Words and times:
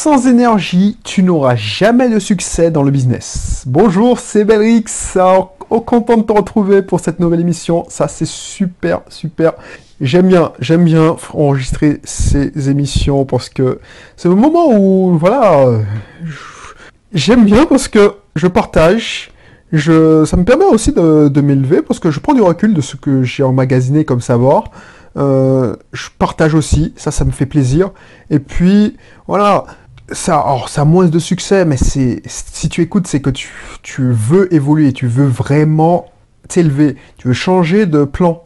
Sans 0.00 0.28
énergie, 0.28 0.96
tu 1.02 1.24
n'auras 1.24 1.56
jamais 1.56 2.08
de 2.08 2.20
succès 2.20 2.70
dans 2.70 2.84
le 2.84 2.92
business. 2.92 3.64
Bonjour, 3.66 4.20
c'est 4.20 4.44
Belrix. 4.44 4.84
Alors, 5.16 5.56
oh, 5.70 5.80
content 5.80 6.18
de 6.18 6.22
te 6.22 6.32
retrouver 6.32 6.82
pour 6.82 7.00
cette 7.00 7.18
nouvelle 7.18 7.40
émission. 7.40 7.84
Ça, 7.88 8.06
c'est 8.06 8.24
super, 8.24 9.00
super. 9.08 9.54
J'aime 10.00 10.28
bien, 10.28 10.52
j'aime 10.60 10.84
bien 10.84 11.16
enregistrer 11.34 12.00
ces 12.04 12.70
émissions 12.70 13.24
parce 13.24 13.48
que 13.48 13.80
c'est 14.16 14.28
le 14.28 14.36
moment 14.36 14.68
où, 14.72 15.18
voilà, 15.18 15.66
j'aime 17.12 17.44
bien 17.44 17.66
parce 17.66 17.88
que 17.88 18.12
je 18.36 18.46
partage. 18.46 19.32
Ça 19.72 20.36
me 20.36 20.44
permet 20.44 20.66
aussi 20.66 20.92
de, 20.92 21.26
de 21.26 21.40
m'élever 21.40 21.82
parce 21.82 21.98
que 21.98 22.12
je 22.12 22.20
prends 22.20 22.34
du 22.34 22.40
recul 22.40 22.72
de 22.72 22.80
ce 22.80 22.94
que 22.94 23.24
j'ai 23.24 23.42
emmagasiné 23.42 24.04
comme 24.04 24.20
savoir. 24.20 24.70
Euh, 25.16 25.74
je 25.92 26.06
partage 26.16 26.54
aussi, 26.54 26.94
ça, 26.96 27.10
ça 27.10 27.24
me 27.24 27.32
fait 27.32 27.46
plaisir. 27.46 27.90
Et 28.30 28.38
puis, 28.38 28.96
voilà, 29.26 29.64
ça, 30.12 30.38
alors, 30.38 30.68
ça 30.68 30.82
a 30.82 30.84
moins 30.84 31.06
de 31.06 31.18
succès, 31.18 31.64
mais 31.64 31.76
c'est, 31.76 32.22
si 32.26 32.68
tu 32.68 32.82
écoutes, 32.82 33.06
c'est 33.06 33.20
que 33.20 33.30
tu, 33.30 33.50
tu 33.82 34.12
veux 34.12 34.52
évoluer, 34.54 34.92
tu 34.92 35.06
veux 35.06 35.26
vraiment 35.26 36.06
t'élever, 36.48 36.96
tu 37.18 37.28
veux 37.28 37.34
changer 37.34 37.86
de 37.86 38.04
plan. 38.04 38.44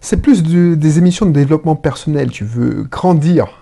C'est 0.00 0.22
plus 0.22 0.42
des 0.42 0.98
émissions 0.98 1.26
de 1.26 1.32
développement 1.32 1.74
personnel, 1.74 2.30
tu 2.30 2.44
veux 2.44 2.84
grandir. 2.84 3.61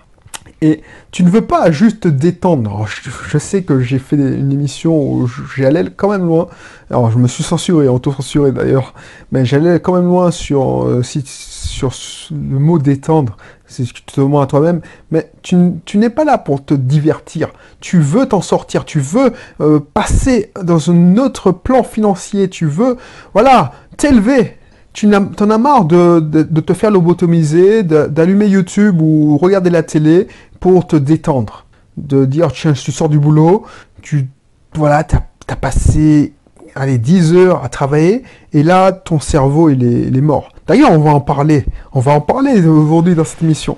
Et 0.63 0.81
tu 1.09 1.23
ne 1.23 1.29
veux 1.29 1.41
pas 1.41 1.71
juste 1.71 2.01
te 2.01 2.07
détendre. 2.07 2.85
je, 2.87 3.37
sais 3.39 3.63
que 3.63 3.79
j'ai 3.79 3.97
fait 3.97 4.15
une 4.15 4.51
émission 4.51 4.95
où 4.95 5.27
j'allais 5.55 5.85
quand 5.95 6.09
même 6.09 6.25
loin. 6.25 6.47
Alors, 6.91 7.09
je 7.09 7.17
me 7.17 7.27
suis 7.27 7.43
censuré, 7.43 7.87
auto-censuré 7.87 8.51
d'ailleurs. 8.51 8.93
Mais 9.31 9.43
j'allais 9.43 9.79
quand 9.79 9.93
même 9.93 10.05
loin 10.05 10.29
sur, 10.29 10.83
euh, 10.83 11.01
sur 11.01 11.91
le 12.31 12.59
mot 12.59 12.77
détendre, 12.77 13.37
c'est 13.65 13.85
ce 13.85 13.93
que 13.93 13.99
tu 13.99 14.03
te 14.03 14.21
demandes 14.21 14.43
à 14.43 14.47
toi-même, 14.47 14.81
mais 15.09 15.31
tu, 15.41 15.55
n'es 15.97 16.09
pas 16.09 16.25
là 16.25 16.37
pour 16.37 16.63
te 16.63 16.73
divertir, 16.73 17.49
tu 17.79 17.99
veux 17.99 18.27
t'en 18.27 18.41
sortir, 18.41 18.85
tu 18.85 18.99
veux 18.99 19.31
euh, 19.61 19.79
passer 19.93 20.51
dans 20.61 20.91
un 20.91 21.17
autre 21.17 21.51
plan 21.51 21.83
financier, 21.83 22.49
tu 22.49 22.65
veux, 22.65 22.97
voilà, 23.33 23.71
t'élever. 23.97 24.57
Tu 24.93 25.07
en 25.15 25.49
as 25.49 25.57
marre 25.57 25.85
de, 25.85 26.19
te 26.19 26.73
faire 26.73 26.91
lobotomiser, 26.91 27.81
d'allumer 27.83 28.47
YouTube 28.47 29.01
ou 29.01 29.37
regarder 29.37 29.69
la 29.69 29.83
télé 29.83 30.27
pour 30.61 30.87
te 30.87 30.95
détendre. 30.95 31.65
De 31.97 32.23
dire, 32.23 32.53
tiens, 32.53 32.71
tu 32.71 32.93
sors 32.93 33.09
du 33.09 33.19
boulot, 33.19 33.65
tu, 34.01 34.29
voilà, 34.75 35.03
t'as 35.03 35.23
as 35.49 35.55
passé 35.57 36.33
allez, 36.75 36.97
10 36.97 37.33
heures 37.33 37.65
à 37.65 37.67
travailler, 37.67 38.23
et 38.53 38.63
là, 38.63 38.93
ton 38.93 39.19
cerveau, 39.19 39.69
il 39.69 39.83
est, 39.83 40.07
il 40.07 40.17
est 40.17 40.21
mort. 40.21 40.49
D'ailleurs, 40.67 40.91
on 40.91 40.99
va 40.99 41.11
en 41.11 41.19
parler. 41.19 41.65
On 41.91 41.99
va 41.99 42.13
en 42.13 42.21
parler 42.21 42.65
aujourd'hui 42.65 43.15
dans 43.15 43.25
cette 43.25 43.41
émission. 43.41 43.77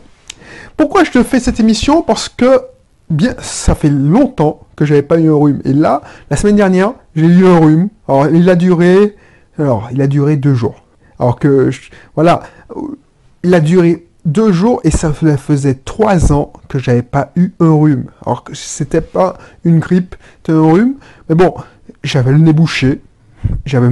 Pourquoi 0.78 1.04
je 1.04 1.12
te 1.12 1.24
fais 1.24 1.40
cette 1.40 1.60
émission? 1.60 2.04
Parce 2.04 2.30
que, 2.30 2.62
bien, 3.10 3.34
ça 3.40 3.74
fait 3.74 3.90
longtemps 3.90 4.62
que 4.76 4.86
j'avais 4.86 5.02
pas 5.02 5.20
eu 5.20 5.30
un 5.30 5.36
rhume. 5.36 5.62
Et 5.66 5.74
là, 5.74 6.02
la 6.30 6.38
semaine 6.38 6.56
dernière, 6.56 6.94
j'ai 7.16 7.26
eu 7.26 7.48
un 7.48 7.58
rhume. 7.58 7.90
Alors, 8.08 8.28
il 8.28 8.50
a 8.50 8.56
duré, 8.56 9.16
alors, 9.58 9.90
il 9.92 10.02
a 10.02 10.08
duré 10.08 10.36
deux 10.36 10.54
jours. 10.54 10.84
Alors 11.20 11.40
que, 11.40 11.70
voilà, 12.16 12.42
il 13.44 13.54
a 13.54 13.60
duré 13.60 14.08
deux 14.26 14.52
jours 14.52 14.80
et 14.84 14.92
ça 14.92 15.12
faisait 15.14 15.76
trois 15.76 16.32
ans 16.32 16.54
que 16.70 16.80
j'avais 16.80 17.02
pas 17.02 17.32
eu 17.36 17.52
un 17.60 17.74
rhume. 17.74 18.06
Alors 18.26 18.44
que 18.44 18.54
c'était 18.56 19.02
pas 19.02 19.38
une 19.64 19.80
grippe, 19.80 20.16
c'était 20.38 20.54
un 20.54 20.72
rhume. 20.72 20.96
Mais 21.30 21.36
bon, 21.36 21.54
j'avais 22.04 22.32
le 22.32 22.38
nez 22.38 22.54
bouché, 22.54 23.02
j'avais 23.66 23.88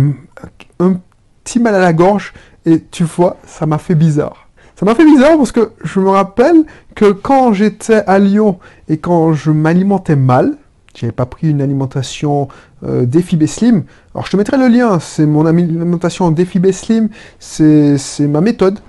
un 0.79 0.99
petit 1.43 1.59
mal 1.59 1.75
à 1.75 1.79
la 1.79 1.93
gorge, 1.93 2.33
et 2.65 2.81
tu 2.91 3.03
vois, 3.03 3.37
ça 3.45 3.65
m'a 3.65 3.77
fait 3.77 3.95
bizarre. 3.95 4.47
Ça 4.75 4.85
m'a 4.85 4.95
fait 4.95 5.05
bizarre 5.05 5.37
parce 5.37 5.51
que 5.51 5.71
je 5.83 5.99
me 5.99 6.09
rappelle 6.09 6.63
que 6.95 7.11
quand 7.11 7.53
j'étais 7.53 8.03
à 8.07 8.17
Lyon 8.17 8.57
et 8.89 8.97
quand 8.97 9.33
je 9.33 9.51
m'alimentais 9.51 10.15
mal, 10.15 10.57
j'avais 10.95 11.11
pas 11.11 11.25
pris 11.25 11.49
une 11.49 11.61
alimentation 11.61 12.47
euh, 12.83 13.05
défi 13.05 13.37
Slim. 13.47 13.83
Alors 14.13 14.25
je 14.25 14.31
te 14.31 14.37
mettrai 14.37 14.57
le 14.57 14.67
lien, 14.67 14.99
c'est 14.99 15.25
mon 15.25 15.45
alimentation 15.45 16.31
défi 16.31 16.59
Slim, 16.73 17.09
c'est 17.39 17.97
ma 18.21 18.41
méthode, 18.41 18.79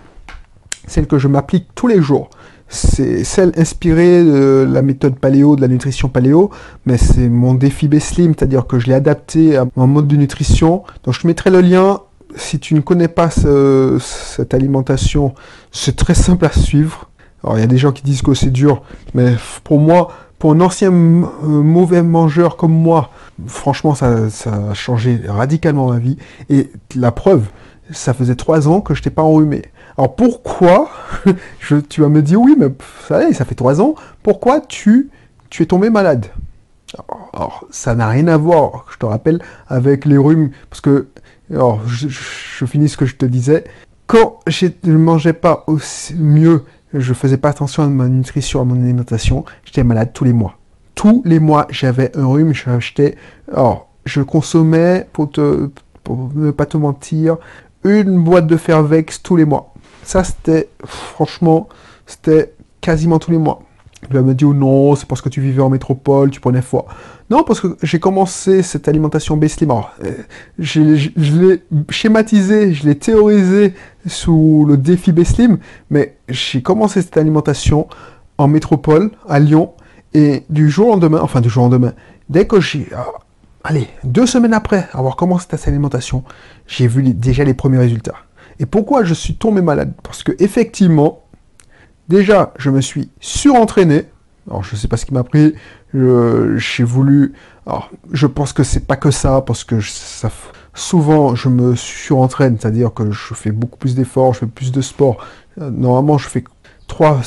celle 0.87 1.07
que 1.07 1.19
je 1.19 1.29
m'applique 1.29 1.69
tous 1.75 1.87
les 1.87 2.01
jours 2.01 2.31
c'est 2.73 3.23
celle 3.23 3.53
inspirée 3.59 4.25
de 4.25 4.67
la 4.69 4.81
méthode 4.81 5.17
paléo, 5.19 5.57
de 5.57 5.61
la 5.61 5.69
nutrition 5.69 6.09
paléo, 6.09 6.51
mais 6.87 6.97
c'est 6.97 7.29
mon 7.29 7.53
défi 7.53 7.87
B-Slim, 7.87 8.33
c'est-à-dire 8.37 8.67
que 8.67 8.79
je 8.79 8.87
l'ai 8.87 8.95
adapté 8.95 9.59
à 9.59 9.67
mon 9.77 9.87
mode 9.87 10.09
de 10.09 10.17
nutrition. 10.17 10.83
Donc 11.05 11.15
je 11.15 11.27
mettrai 11.27 11.51
le 11.51 11.61
lien. 11.61 12.01
Si 12.35 12.59
tu 12.59 12.75
ne 12.75 12.81
connais 12.81 13.09
pas 13.09 13.29
cette 13.31 14.55
alimentation, 14.55 15.35
c'est 15.71 15.97
très 15.97 16.15
simple 16.15 16.47
à 16.47 16.51
suivre. 16.51 17.11
Alors 17.45 17.59
il 17.59 17.61
y 17.61 17.65
a 17.65 17.67
des 17.67 17.77
gens 17.77 17.93
qui 17.93 18.03
disent 18.05 18.23
que 18.23 18.33
c'est 18.33 18.51
dur, 18.51 18.83
mais 19.13 19.35
pour 19.65 19.79
moi, 19.79 20.09
pour 20.39 20.53
un 20.53 20.61
ancien 20.63 20.91
euh, 20.91 21.23
mauvais 21.45 22.03
mangeur 22.03 22.57
comme 22.57 22.73
moi, 22.73 23.11
franchement, 23.47 23.95
ça, 23.95 24.31
ça, 24.31 24.71
a 24.71 24.75
changé 24.75 25.21
radicalement 25.29 25.91
ma 25.91 25.99
vie. 25.99 26.17
Et 26.49 26.71
la 26.97 27.13
preuve, 27.13 27.45
ça 27.91 28.15
faisait 28.15 28.35
trois 28.35 28.67
ans 28.67 28.81
que 28.81 28.95
je 28.95 29.01
n'étais 29.01 29.11
pas 29.11 29.23
enrhumé. 29.23 29.63
Alors 29.99 30.15
pourquoi, 30.17 30.91
je, 31.61 31.77
tu 31.77 32.01
vas 32.01 32.09
me 32.09 32.23
dire, 32.23 32.41
oui, 32.41 32.57
mais 32.59 32.69
ça, 33.09 33.45
fait 33.45 33.55
trois 33.55 33.81
ans, 33.81 33.95
pourquoi 34.23 34.61
tu, 34.61 35.11
tu 35.51 35.63
es 35.63 35.67
tombé 35.67 35.91
malade? 35.91 36.27
Alors, 37.33 37.65
ça 37.71 37.95
n'a 37.95 38.09
rien 38.09 38.29
à 38.29 38.37
voir, 38.37 38.87
je 38.93 38.99
te 38.99 39.07
rappelle, 39.07 39.41
avec 39.69 40.05
les 40.05 40.19
rhumes, 40.19 40.51
parce 40.69 40.81
que, 40.81 41.09
alors, 41.51 41.87
je, 41.87 42.67
finis 42.67 42.89
ce 42.89 42.97
que 42.97 43.07
je 43.07 43.17
te 43.17 43.27
disais, 43.27 43.65
quand 44.07 44.41
je 44.47 44.67
ne 44.85 44.97
mangeais 44.97 45.33
pas 45.33 45.65
aussi 45.67 46.15
mieux, 46.15 46.65
je 46.93 47.15
faisais 47.15 47.39
pas 47.39 47.49
attention 47.49 47.83
à 47.83 47.87
ma 47.87 48.09
nutrition, 48.09 48.61
à 48.61 48.65
mon 48.65 48.83
alimentation, 48.83 49.45
j'étais 49.65 49.85
malade 49.85 50.11
tous 50.13 50.25
les 50.25 50.35
mois. 50.35 50.59
Tous 50.95 51.23
les 51.25 51.39
mois, 51.39 51.67
j'avais 51.71 52.15
un 52.17 52.27
rhume, 52.27 52.53
j'achetais, 52.53 53.17
alors, 53.51 53.89
je 54.05 54.21
consommais, 54.21 55.07
pour, 55.13 55.31
te, 55.31 55.71
pour 56.05 56.31
ne 56.35 56.51
pas 56.51 56.67
te 56.67 56.77
mentir, 56.77 57.37
une 57.85 58.23
boîte 58.23 58.47
de 58.47 58.57
Fervex 58.57 59.23
tous 59.23 59.37
les 59.37 59.45
mois. 59.45 59.72
Ça, 60.03 60.25
c'était, 60.25 60.69
franchement, 60.85 61.69
c'était 62.07 62.53
quasiment 62.81 63.19
tous 63.19 63.31
les 63.31 63.39
mois. 63.39 63.63
Il 64.11 64.21
me 64.21 64.35
dit, 64.35 64.45
oh 64.45 64.53
non, 64.53 64.97
c'est 64.97 65.07
parce 65.07 65.23
que 65.23 65.29
tu 65.29 65.41
vivais 65.41 65.63
en 65.63 65.71
métropole, 65.71 66.31
tu 66.31 66.41
prenais 66.41 66.61
foi. 66.61 66.87
Non, 67.31 67.45
parce 67.45 67.61
que 67.61 67.77
j'ai 67.83 68.01
commencé 68.01 68.63
cette 68.63 68.89
alimentation 68.89 69.37
B-Slim. 69.37 69.71
Euh, 69.71 70.11
je, 70.59 70.81
l'ai 70.81 71.63
schématisé, 71.89 72.75
je 72.75 72.85
l'ai 72.85 72.97
théorisé 72.97 73.75
sous 74.07 74.67
le 74.69 74.77
défi 74.77 75.13
B-Slim, 75.13 75.59
mais 75.91 76.17
j'ai 76.29 76.63
commencé 76.63 77.01
cette 77.01 77.17
alimentation 77.17 77.87
en 78.39 78.49
métropole, 78.49 79.13
à 79.29 79.39
Lyon, 79.39 79.73
et 80.15 80.43
du 80.51 80.69
jour 80.69 80.89
au 80.89 80.91
lendemain, 80.91 81.21
enfin 81.23 81.41
du 81.41 81.49
jour 81.49 81.65
au 81.65 81.67
lendemain, 81.67 81.93
dès 82.29 82.47
que 82.47 82.61
j'ai... 82.61 82.89
Euh, 82.93 82.97
allez, 83.63 83.89
deux 84.03 84.27
semaines 84.27 84.53
après 84.53 84.89
avoir 84.93 85.15
commencé 85.15 85.47
cette 85.49 85.69
alimentation, 85.69 86.25
j'ai 86.67 86.89
vu 86.89 87.03
déjà 87.15 87.45
les 87.45 87.55
premiers 87.55 87.79
résultats. 87.79 88.17
Et 88.59 88.67
pourquoi 88.67 89.05
je 89.05 89.15
suis 89.15 89.37
tombé 89.37 89.63
malade? 89.63 89.93
Parce 90.03 90.23
que 90.23 90.33
effectivement, 90.39 91.25
déjà, 92.09 92.53
je 92.59 92.71
me 92.71 92.81
suis 92.81 93.11
surentraîné. 93.21 94.05
Alors, 94.49 94.65
je 94.65 94.75
ne 94.75 94.81
sais 94.81 94.89
pas 94.89 94.97
ce 94.97 95.07
qui 95.07 95.15
m'a 95.15 95.25
pris. 95.25 95.55
J'ai 95.95 96.85
voulu. 96.85 97.33
Alors, 97.67 97.91
je 98.11 98.27
pense 98.27 98.53
que 98.53 98.65
c'est 98.65 98.87
pas 98.87 98.97
que 98.97 99.11
ça, 99.11 99.41
parce 99.43 99.63
que 99.65 99.77
souvent, 100.75 101.35
je 101.35 101.49
me 101.49 101.77
surentraîne, 101.77 102.59
c'est-à-dire 102.59 102.93
que 102.93 103.11
je 103.11 103.35
fais 103.35 103.53
beaucoup 103.53 103.79
plus 103.79 103.95
d'efforts, 103.95 104.35
je 104.35 104.41
fais 104.41 104.47
plus 104.47 104.73
de 104.73 104.81
sport. 104.81 105.19
Euh, 105.61 105.71
normalement, 105.71 106.19
je 106.19 106.29
fais 106.29 106.45
trois, 106.89 107.21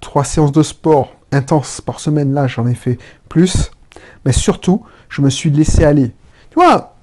trois 0.00 0.24
séances 0.24 0.52
de 0.52 0.62
sport 0.62 1.12
intenses 1.32 1.80
par 1.80 2.00
semaine. 2.00 2.32
Là, 2.32 2.46
j'en 2.46 2.66
ai 2.66 2.74
fait 2.74 2.98
plus. 3.28 3.70
Mais 4.24 4.32
surtout, 4.32 4.84
je 5.08 5.22
me 5.22 5.28
suis 5.28 5.50
laissé 5.50 5.84
aller. 5.84 6.14
Tu 6.50 6.54
vois, 6.54 6.93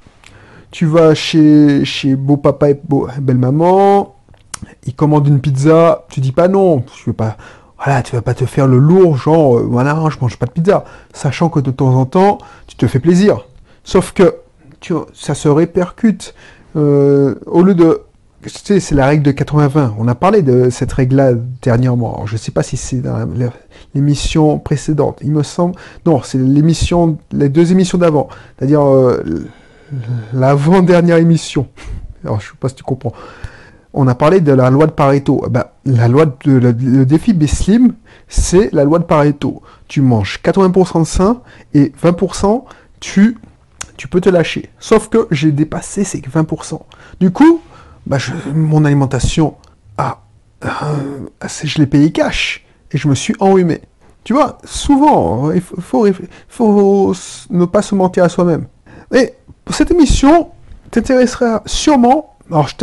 tu 0.71 0.85
vas 0.85 1.13
chez, 1.13 1.85
chez 1.85 2.15
beau 2.15 2.37
papa 2.37 2.69
et 2.69 2.79
belle 3.19 3.37
maman, 3.37 4.15
ils 4.85 4.95
commandent 4.95 5.27
une 5.27 5.41
pizza, 5.41 6.05
tu 6.09 6.21
dis 6.21 6.31
pas 6.31 6.47
non, 6.47 6.79
tu 6.81 7.09
veux 7.09 7.13
pas, 7.13 7.37
voilà, 7.83 8.01
tu 8.03 8.15
vas 8.15 8.21
pas 8.21 8.33
te 8.33 8.45
faire 8.45 8.67
le 8.67 8.77
lourd, 8.77 9.17
genre, 9.17 9.57
euh, 9.57 9.67
voilà, 9.69 9.97
je 10.09 10.17
mange 10.21 10.37
pas 10.37 10.45
de 10.45 10.51
pizza, 10.51 10.83
sachant 11.13 11.49
que 11.49 11.59
de 11.59 11.71
temps 11.71 11.95
en 11.95 12.05
temps, 12.05 12.37
tu 12.67 12.75
te 12.75 12.87
fais 12.87 12.99
plaisir. 12.99 13.47
Sauf 13.83 14.13
que 14.13 14.35
ça 15.13 15.35
se 15.35 15.47
répercute. 15.47 16.33
Euh, 16.75 17.35
au 17.45 17.63
lieu 17.63 17.75
de, 17.75 18.01
tu 18.43 18.49
sais, 18.49 18.79
c'est 18.79 18.95
la 18.95 19.07
règle 19.07 19.23
de 19.23 19.31
80-20. 19.31 19.93
On 19.97 20.07
a 20.07 20.15
parlé 20.15 20.41
de 20.41 20.69
cette 20.69 20.91
règle-là 20.93 21.33
dernièrement. 21.61 22.15
Alors, 22.15 22.27
je 22.27 22.37
sais 22.37 22.51
pas 22.51 22.63
si 22.63 22.77
c'est 22.77 23.01
dans 23.01 23.27
l'émission 23.93 24.59
précédente. 24.59 25.19
Il 25.21 25.31
me 25.31 25.43
semble, 25.43 25.75
non, 26.05 26.21
c'est 26.23 26.37
l'émission, 26.37 27.17
les 27.31 27.49
deux 27.49 27.71
émissions 27.71 27.97
d'avant. 27.97 28.29
C'est-à-dire, 28.57 28.81
euh, 28.81 29.23
l'avant-dernière 30.33 31.17
émission. 31.17 31.67
Alors, 32.23 32.39
je 32.39 32.47
sais 32.47 32.57
pas 32.59 32.69
si 32.69 32.75
tu 32.75 32.83
comprends. 32.83 33.13
On 33.93 34.07
a 34.07 34.15
parlé 34.15 34.39
de 34.39 34.53
la 34.53 34.69
loi 34.69 34.87
de 34.87 34.91
Pareto. 34.91 35.43
Eh 35.45 35.49
ben, 35.49 35.65
la 35.85 36.07
loi 36.07 36.25
le, 36.45 37.03
défi 37.03 37.33
B-Slim, 37.33 37.93
c'est 38.27 38.69
la 38.73 38.83
loi 38.85 38.99
de 38.99 39.03
Pareto. 39.03 39.61
Tu 39.87 40.01
manges 40.01 40.39
80% 40.43 40.99
de 40.99 41.05
sain 41.05 41.41
et 41.73 41.91
20% 42.01 42.63
tu, 43.01 43.37
tu 43.97 44.07
peux 44.07 44.21
te 44.21 44.29
lâcher. 44.29 44.69
Sauf 44.79 45.09
que 45.09 45.27
j'ai 45.31 45.51
dépassé 45.51 46.03
ces 46.03 46.19
20%. 46.19 46.79
Du 47.19 47.31
coup, 47.31 47.61
bah, 48.05 48.17
mon 48.53 48.85
alimentation, 48.85 49.55
euh, 49.99 50.67
je 51.63 51.79
l'ai 51.79 51.87
payé 51.87 52.11
cash 52.11 52.65
et 52.91 52.97
je 52.97 53.07
me 53.07 53.15
suis 53.15 53.35
enrhumé. 53.39 53.81
Tu 54.23 54.33
vois, 54.33 54.59
souvent, 54.63 55.51
il 55.51 55.61
faut, 55.61 56.07
faut 56.47 57.13
ne 57.49 57.65
pas 57.65 57.81
se 57.81 57.95
mentir 57.95 58.23
à 58.23 58.29
soi-même. 58.29 58.67
Cette 59.71 59.91
émission 59.91 60.49
t'intéressera 60.91 61.63
sûrement. 61.65 62.35
Alors, 62.49 62.67
je 62.67 62.75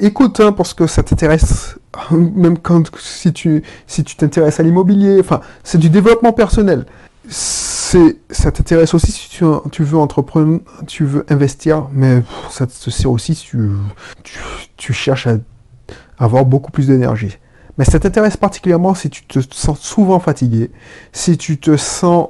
écoute, 0.00 0.40
hein, 0.40 0.52
parce 0.52 0.74
que 0.74 0.86
ça 0.86 1.02
t'intéresse, 1.02 1.76
même 2.10 2.58
quand 2.58 2.94
si 2.98 3.32
tu 3.32 3.62
si 3.86 4.04
tu 4.04 4.16
t'intéresses 4.16 4.60
à 4.60 4.62
l'immobilier. 4.62 5.18
Enfin, 5.20 5.40
c'est 5.62 5.78
du 5.78 5.90
développement 5.90 6.32
personnel. 6.32 6.86
Ça 7.28 8.52
t'intéresse 8.52 8.94
aussi 8.94 9.12
si 9.12 9.28
tu, 9.28 9.44
tu, 9.70 9.82
veux 9.82 9.98
entreprendre, 9.98 10.60
tu 10.86 11.04
veux 11.04 11.26
investir, 11.28 11.88
mais 11.92 12.22
ça 12.50 12.66
te 12.66 12.90
sert 12.90 13.10
aussi 13.10 13.34
si 13.34 13.44
tu, 13.44 13.70
tu, 14.76 14.92
cherches 14.92 15.26
à 15.26 15.36
avoir 16.18 16.44
beaucoup 16.44 16.70
plus 16.70 16.86
d'énergie. 16.86 17.36
Mais 17.78 17.84
ça 17.84 17.98
t'intéresse 17.98 18.36
particulièrement 18.36 18.94
si 18.94 19.10
tu 19.10 19.24
te 19.24 19.40
sens 19.52 19.78
souvent 19.80 20.20
fatigué, 20.20 20.70
si 21.12 21.36
tu 21.36 21.58
te 21.58 21.76
sens, 21.76 22.28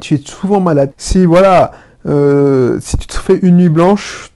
tu 0.00 0.14
es 0.14 0.20
souvent 0.24 0.60
malade, 0.60 0.92
si 0.96 1.26
voilà, 1.26 1.72
euh, 2.06 2.78
si 2.80 2.96
tu 2.96 3.06
te 3.06 3.16
fais 3.16 3.38
une 3.42 3.56
nuit 3.56 3.68
blanche, 3.68 4.32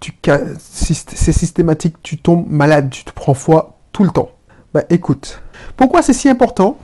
c'est 0.58 1.32
systématique, 1.32 1.96
tu 2.02 2.18
tombes 2.18 2.46
malade, 2.48 2.90
tu 2.90 3.04
te 3.04 3.12
prends 3.12 3.34
froid 3.34 3.78
tout 3.92 4.04
le 4.04 4.10
temps. 4.10 4.30
Bah 4.72 4.84
écoute, 4.90 5.40
pourquoi 5.76 6.02
c'est 6.02 6.12
si 6.12 6.28
important? 6.28 6.78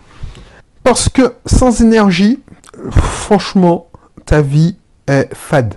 Parce 0.82 1.08
que 1.08 1.34
sans 1.46 1.80
énergie, 1.80 2.40
franchement, 2.90 3.88
ta 4.24 4.42
vie 4.42 4.76
est 5.06 5.32
fade. 5.34 5.74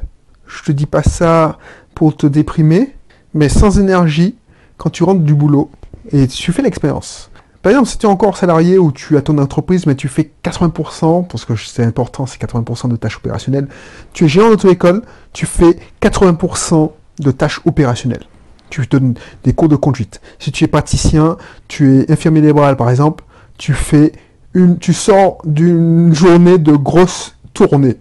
Je 0.48 0.64
te 0.64 0.72
dis 0.72 0.86
pas 0.86 1.04
ça 1.04 1.58
pour 1.94 2.16
te 2.16 2.26
déprimer, 2.28 2.96
mais 3.34 3.50
sans 3.50 3.80
énergie, 3.80 4.36
quand 4.78 4.90
tu 4.90 5.04
rentres 5.04 5.22
du 5.22 5.34
boulot, 5.36 5.70
et 6.12 6.28
tu 6.28 6.52
fais 6.52 6.62
l'expérience, 6.62 7.30
par 7.66 7.72
exemple, 7.72 7.90
si 7.90 7.98
tu 7.98 8.06
es 8.06 8.10
encore 8.10 8.38
salarié 8.38 8.78
ou 8.78 8.92
tu 8.92 9.18
as 9.18 9.24
ton 9.24 9.40
entreprise, 9.40 9.88
mais 9.88 9.96
tu 9.96 10.08
fais 10.08 10.30
80%, 10.44 11.26
parce 11.26 11.46
que 11.46 11.56
c'est 11.56 11.84
important, 11.84 12.28
c'est 12.28 12.40
80% 12.40 12.90
de 12.90 12.96
tâches 12.96 13.18
opérationnelles, 13.18 13.68
tu 14.14 14.26
es 14.26 14.28
gérant 14.28 14.52
d'auto-école, 14.52 15.02
tu 15.34 15.48
fais 15.48 15.76
80% 16.00 16.92
de 17.18 17.32
tâches 17.32 17.62
opérationnelles. 17.66 18.26
Tu 18.70 18.86
donnes 18.86 19.16
des 19.44 19.54
cours 19.54 19.68
de 19.68 19.76
conduite. 19.76 20.22
Si 20.38 20.52
tu 20.52 20.64
es 20.64 20.68
praticien, 20.68 21.38
tu 21.68 22.02
es 22.02 22.12
infirmier 22.12 22.42
libéral 22.42 22.78
par 22.78 22.92
exemple, 22.92 23.24
tu 23.58 23.74
fais 23.74 24.12
une, 24.54 24.78
tu 24.78 24.94
sors 24.94 25.40
d'une 25.44 26.14
journée 26.14 26.60
de 26.60 26.74
grosse 26.74 27.36
tournée. 27.56 27.98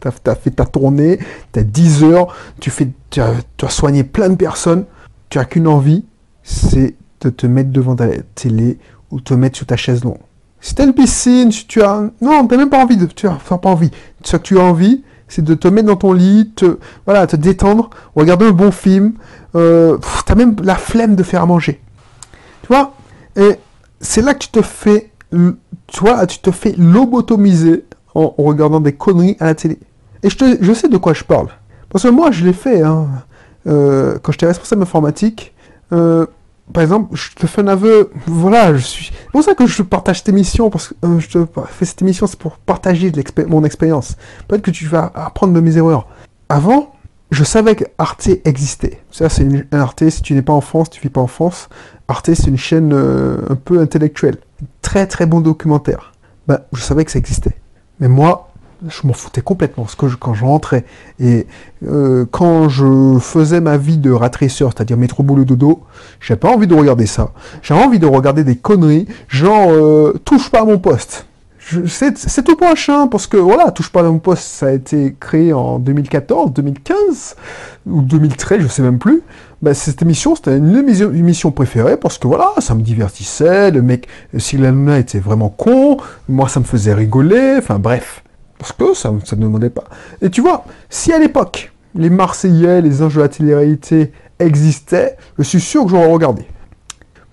Tu 0.00 0.06
as, 0.06 0.34
fait 0.36 0.50
ta 0.52 0.66
tournée, 0.66 1.18
tu 1.52 1.58
as 1.58 1.64
10 1.64 2.04
heures, 2.04 2.32
tu, 2.60 2.70
fais, 2.70 2.86
tu 3.10 3.20
as, 3.20 3.32
tu 3.56 3.64
as 3.64 3.70
soigné 3.70 4.04
plein 4.04 4.28
de 4.28 4.36
personnes, 4.36 4.84
tu 5.30 5.40
as 5.40 5.46
qu'une 5.46 5.66
envie, 5.66 6.04
c'est 6.44 6.94
de 7.22 7.30
te 7.30 7.48
mettre 7.48 7.70
devant 7.70 7.96
ta 7.96 8.06
télé 8.36 8.78
ou 9.10 9.20
te 9.20 9.34
mettre 9.34 9.56
sur 9.56 9.66
ta 9.66 9.76
chaise 9.76 10.04
longue. 10.04 10.18
Si 10.60 10.74
tu 10.74 10.82
as 10.82 10.84
une 10.84 10.94
piscine, 10.94 11.50
si 11.50 11.66
tu 11.66 11.82
as... 11.82 12.10
Non, 12.20 12.46
tu 12.46 12.56
même 12.56 12.70
pas 12.70 12.82
envie 12.82 12.96
de... 12.96 13.06
Tu 13.06 13.26
n'as 13.26 13.36
pas 13.36 13.68
envie. 13.68 13.90
Ce 14.22 14.36
que 14.36 14.42
tu 14.42 14.58
as 14.58 14.62
envie, 14.62 15.02
c'est 15.28 15.42
de 15.42 15.54
te 15.54 15.68
mettre 15.68 15.86
dans 15.86 15.96
ton 15.96 16.12
lit, 16.12 16.52
te, 16.54 16.78
voilà, 17.06 17.26
te 17.26 17.36
détendre, 17.36 17.90
regarder 18.14 18.46
un 18.46 18.52
bon 18.52 18.70
film. 18.70 19.14
Euh, 19.54 19.98
tu 20.26 20.32
as 20.32 20.34
même 20.34 20.56
la 20.62 20.74
flemme 20.74 21.16
de 21.16 21.22
faire 21.22 21.42
à 21.42 21.46
manger. 21.46 21.80
Tu 22.62 22.68
vois? 22.68 22.94
Et 23.36 23.56
c'est 24.00 24.22
là 24.22 24.34
que 24.34 24.40
tu 24.40 24.50
te 24.50 24.62
fais... 24.62 25.10
Tu 25.30 26.00
vois, 26.00 26.26
tu 26.26 26.38
te 26.40 26.50
fais 26.50 26.74
lobotomiser 26.76 27.84
en, 28.14 28.34
regardant 28.36 28.80
des 28.80 28.92
conneries 28.92 29.36
à 29.40 29.46
la 29.46 29.54
télé. 29.54 29.78
Et 30.22 30.28
je, 30.28 30.36
te, 30.36 30.58
je 30.60 30.72
sais 30.72 30.88
de 30.88 30.96
quoi 30.96 31.14
je 31.14 31.24
parle. 31.24 31.48
Parce 31.88 32.04
que 32.04 32.08
moi, 32.08 32.30
je 32.30 32.44
l'ai 32.44 32.52
fait. 32.52 32.82
Hein. 32.82 33.08
Euh, 33.66 34.18
quand 34.22 34.32
j'étais 34.32 34.46
responsable 34.46 34.82
informatique, 34.82 35.54
euh, 35.92 36.26
par 36.72 36.82
exemple, 36.82 37.16
je 37.16 37.30
te 37.34 37.46
fais 37.46 37.62
un 37.62 37.68
aveu, 37.68 38.10
voilà, 38.26 38.74
je 38.74 38.84
suis. 38.84 39.06
C'est 39.06 39.30
pour 39.30 39.42
ça 39.42 39.54
que 39.54 39.66
je 39.66 39.82
partage 39.82 40.18
cette 40.18 40.28
émission, 40.28 40.70
parce 40.70 40.88
que 40.88 40.94
euh, 41.04 41.18
je 41.18 41.28
te 41.28 41.46
fais 41.68 41.84
cette 41.84 42.02
émission, 42.02 42.26
c'est 42.26 42.38
pour 42.38 42.58
partager 42.58 43.12
mon 43.48 43.64
expérience. 43.64 44.16
Peut-être 44.48 44.62
que 44.62 44.70
tu 44.70 44.86
vas 44.86 45.10
apprendre 45.14 45.52
de 45.52 45.60
mes 45.60 45.76
erreurs. 45.76 46.06
Avant, 46.48 46.94
je 47.30 47.44
savais 47.44 47.76
que 47.76 47.84
Arte 47.98 48.28
existait. 48.44 49.00
Ça, 49.10 49.28
c'est 49.28 49.42
une, 49.42 49.66
un 49.72 49.80
Arte, 49.80 50.08
si 50.08 50.22
tu 50.22 50.34
n'es 50.34 50.42
pas 50.42 50.52
en 50.52 50.60
France, 50.60 50.90
tu 50.90 51.00
vis 51.00 51.10
pas 51.10 51.20
en 51.20 51.26
France. 51.26 51.68
Arte, 52.08 52.34
c'est 52.34 52.48
une 52.48 52.58
chaîne 52.58 52.92
euh, 52.92 53.38
un 53.48 53.54
peu 53.54 53.80
intellectuelle. 53.80 54.38
Très 54.82 55.06
très 55.06 55.26
bon 55.26 55.40
documentaire. 55.40 56.12
Ben, 56.48 56.60
je 56.72 56.80
savais 56.80 57.04
que 57.04 57.12
ça 57.12 57.18
existait. 57.18 57.56
Mais 58.00 58.08
moi, 58.08 58.49
je 58.88 59.06
m'en 59.06 59.12
foutais 59.12 59.40
complètement. 59.40 59.84
Parce 59.84 59.94
que 59.94 60.06
quand 60.16 60.34
je 60.34 60.44
rentrais 60.44 60.84
et 61.18 61.46
euh, 61.86 62.26
quand 62.30 62.68
je 62.68 63.18
faisais 63.20 63.60
ma 63.60 63.76
vie 63.76 63.98
de 63.98 64.10
rat 64.10 64.30
c'est-à-dire 64.40 64.96
métro 64.96 65.22
boulot 65.22 65.44
dodo, 65.44 65.82
j'avais 66.20 66.38
pas 66.38 66.50
envie 66.50 66.66
de 66.66 66.74
regarder 66.74 67.06
ça. 67.06 67.32
J'avais 67.62 67.82
envie 67.82 67.98
de 67.98 68.06
regarder 68.06 68.44
des 68.44 68.56
conneries, 68.56 69.06
genre 69.28 69.70
euh, 69.70 70.20
touche 70.24 70.50
pas 70.50 70.60
à 70.60 70.64
mon 70.64 70.78
poste. 70.78 71.26
C'est 71.86 72.42
tout 72.42 72.56
prochain, 72.56 73.06
parce 73.06 73.26
que 73.28 73.36
voilà, 73.36 73.70
touche 73.70 73.90
pas 73.90 74.00
à 74.00 74.04
mon 74.04 74.18
poste, 74.18 74.42
ça 74.42 74.66
a 74.66 74.72
été 74.72 75.14
créé 75.20 75.52
en 75.52 75.78
2014, 75.78 76.52
2015 76.52 77.36
ou 77.86 78.02
2013, 78.02 78.62
je 78.62 78.66
sais 78.66 78.82
même 78.82 78.98
plus. 78.98 79.22
Ben, 79.62 79.74
cette 79.74 80.02
émission, 80.02 80.34
c'était 80.34 80.56
une 80.56 80.76
émission 80.78 81.52
préférée 81.52 81.96
parce 81.96 82.18
que 82.18 82.26
voilà, 82.26 82.48
ça 82.58 82.74
me 82.74 82.80
divertissait. 82.80 83.70
Le 83.70 83.82
mec, 83.82 84.08
Luna 84.32 84.98
était 84.98 85.18
vraiment 85.18 85.50
con, 85.50 85.98
moi 86.28 86.48
ça 86.48 86.60
me 86.60 86.64
faisait 86.64 86.94
rigoler. 86.94 87.56
Enfin 87.58 87.78
bref. 87.78 88.24
Parce 88.60 88.72
que 88.72 88.92
ça, 88.92 89.10
ça 89.24 89.36
ne 89.36 89.42
demandait 89.42 89.70
pas. 89.70 89.84
Et 90.20 90.28
tu 90.28 90.42
vois, 90.42 90.64
si 90.90 91.14
à 91.14 91.18
l'époque, 91.18 91.72
les 91.94 92.10
Marseillais, 92.10 92.82
les 92.82 93.02
anges 93.02 93.16
de 93.16 93.22
la 93.22 93.28
télé-réalité 93.28 94.12
existaient, 94.38 95.16
je 95.38 95.42
suis 95.42 95.60
sûr 95.60 95.84
que 95.84 95.90
j'aurais 95.90 96.12
regardé. 96.12 96.46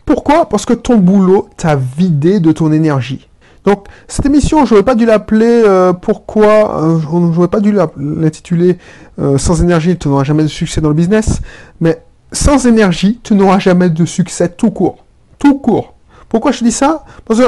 Pourquoi? 0.06 0.48
Parce 0.48 0.66
que 0.66 0.74
ton 0.74 0.98
boulot 0.98 1.50
t'a 1.58 1.76
vidé 1.76 2.40
de 2.40 2.54
ton 2.54 2.72
énergie. 2.72 3.28
Donc, 3.66 3.88
cette 4.08 4.26
émission, 4.26 4.66
je 4.66 4.74
n'aurais 4.74 4.86
pas 4.86 4.96
dû 4.96 5.06
l'appeler 5.06 5.64
euh, 5.66 5.92
Pourquoi 5.92 6.82
euh, 6.82 7.00
Je 7.00 7.08
n'aurais 7.18 7.50
pas 7.50 7.60
dû 7.60 7.76
l'intituler 7.98 8.78
euh, 9.20 9.38
Sans 9.38 9.62
énergie, 9.62 9.98
tu 9.98 10.08
n'auras 10.08 10.24
jamais 10.24 10.44
de 10.44 10.48
succès 10.48 10.80
dans 10.80 10.88
le 10.88 10.96
business. 10.96 11.42
Mais 11.82 12.02
sans 12.32 12.66
énergie, 12.66 13.20
tu 13.22 13.36
n'auras 13.36 13.60
jamais 13.60 13.90
de 13.90 14.06
succès 14.06 14.48
tout 14.48 14.72
court. 14.72 15.04
Tout 15.40 15.60
court. 15.60 15.96
Pourquoi 16.30 16.54
je 16.54 16.64
dis 16.64 16.72
ça? 16.72 17.04
Parce 17.26 17.42
que 17.42 17.46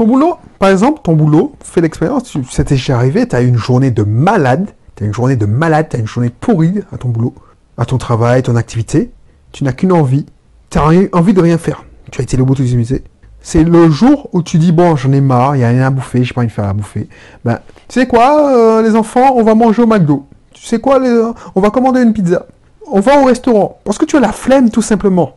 ton 0.00 0.06
boulot, 0.06 0.36
par 0.58 0.70
exemple, 0.70 1.00
ton 1.02 1.12
boulot, 1.12 1.52
fais 1.62 1.82
l'expérience, 1.82 2.34
ça 2.50 2.64
t'est 2.64 2.76
déjà 2.76 2.96
arrivé, 2.96 3.28
tu 3.28 3.36
as 3.36 3.42
une 3.42 3.58
journée 3.58 3.90
de 3.90 4.02
malade, 4.02 4.70
tu 4.96 5.04
as 5.04 5.06
une 5.06 5.12
journée 5.12 5.36
de 5.36 5.44
malade, 5.44 5.88
tu 5.90 5.96
as 5.96 5.98
une 5.98 6.06
journée 6.06 6.30
pourrie 6.30 6.80
à 6.90 6.96
ton 6.96 7.10
boulot, 7.10 7.34
à 7.76 7.84
ton 7.84 7.98
travail, 7.98 8.42
ton 8.42 8.56
activité, 8.56 9.10
tu 9.52 9.62
n'as 9.62 9.72
qu'une 9.72 9.92
envie, 9.92 10.24
tu 10.70 10.78
as 10.78 10.86
envie 11.12 11.34
de 11.34 11.40
rien 11.42 11.58
faire. 11.58 11.84
Tu 12.10 12.22
as 12.22 12.24
été 12.24 12.38
lobotomisé. 12.38 13.04
C'est 13.42 13.62
le 13.62 13.90
jour 13.90 14.30
où 14.32 14.42
tu 14.42 14.56
dis, 14.56 14.72
bon, 14.72 14.96
j'en 14.96 15.12
ai 15.12 15.20
marre, 15.20 15.54
il 15.54 15.58
n'y 15.58 15.64
a 15.64 15.68
rien 15.68 15.88
à 15.88 15.90
bouffer, 15.90 16.24
j'ai 16.24 16.32
pas 16.32 16.40
envie 16.40 16.48
de 16.48 16.52
faire 16.52 16.64
à 16.64 16.72
bouffer. 16.72 17.06
Ben, 17.44 17.58
tu 17.86 18.00
sais 18.00 18.06
quoi, 18.06 18.56
euh, 18.56 18.80
les 18.80 18.96
enfants, 18.96 19.34
on 19.36 19.42
va 19.42 19.54
manger 19.54 19.82
au 19.82 19.86
McDo. 19.86 20.24
Tu 20.54 20.64
sais 20.64 20.78
quoi, 20.78 20.98
les... 20.98 21.30
on 21.54 21.60
va 21.60 21.68
commander 21.68 22.00
une 22.00 22.14
pizza. 22.14 22.46
On 22.90 23.00
va 23.00 23.20
au 23.20 23.26
restaurant. 23.26 23.78
Parce 23.84 23.98
que 23.98 24.06
tu 24.06 24.16
as 24.16 24.20
la 24.20 24.32
flemme, 24.32 24.70
tout 24.70 24.80
simplement. 24.80 25.36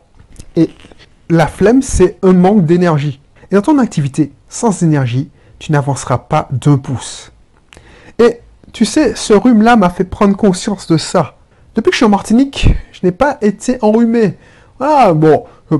Et 0.56 0.70
la 1.28 1.48
flemme, 1.48 1.82
c'est 1.82 2.16
un 2.22 2.32
manque 2.32 2.64
d'énergie. 2.64 3.20
Dans 3.54 3.62
ton 3.62 3.78
activité, 3.78 4.32
sans 4.48 4.82
énergie, 4.82 5.30
tu 5.60 5.70
n'avanceras 5.70 6.18
pas 6.18 6.48
d'un 6.50 6.76
pouce. 6.76 7.30
Et 8.18 8.40
tu 8.72 8.84
sais, 8.84 9.14
ce 9.14 9.32
rhume-là 9.32 9.76
m'a 9.76 9.90
fait 9.90 10.02
prendre 10.02 10.36
conscience 10.36 10.88
de 10.88 10.96
ça. 10.96 11.36
Depuis 11.76 11.90
que 11.90 11.94
je 11.94 11.98
suis 11.98 12.04
en 12.04 12.08
Martinique, 12.08 12.74
je 12.90 12.98
n'ai 13.04 13.12
pas 13.12 13.38
été 13.42 13.78
enrhumé. 13.80 14.34
Ah 14.80 15.12
bon, 15.14 15.44
euh, 15.70 15.78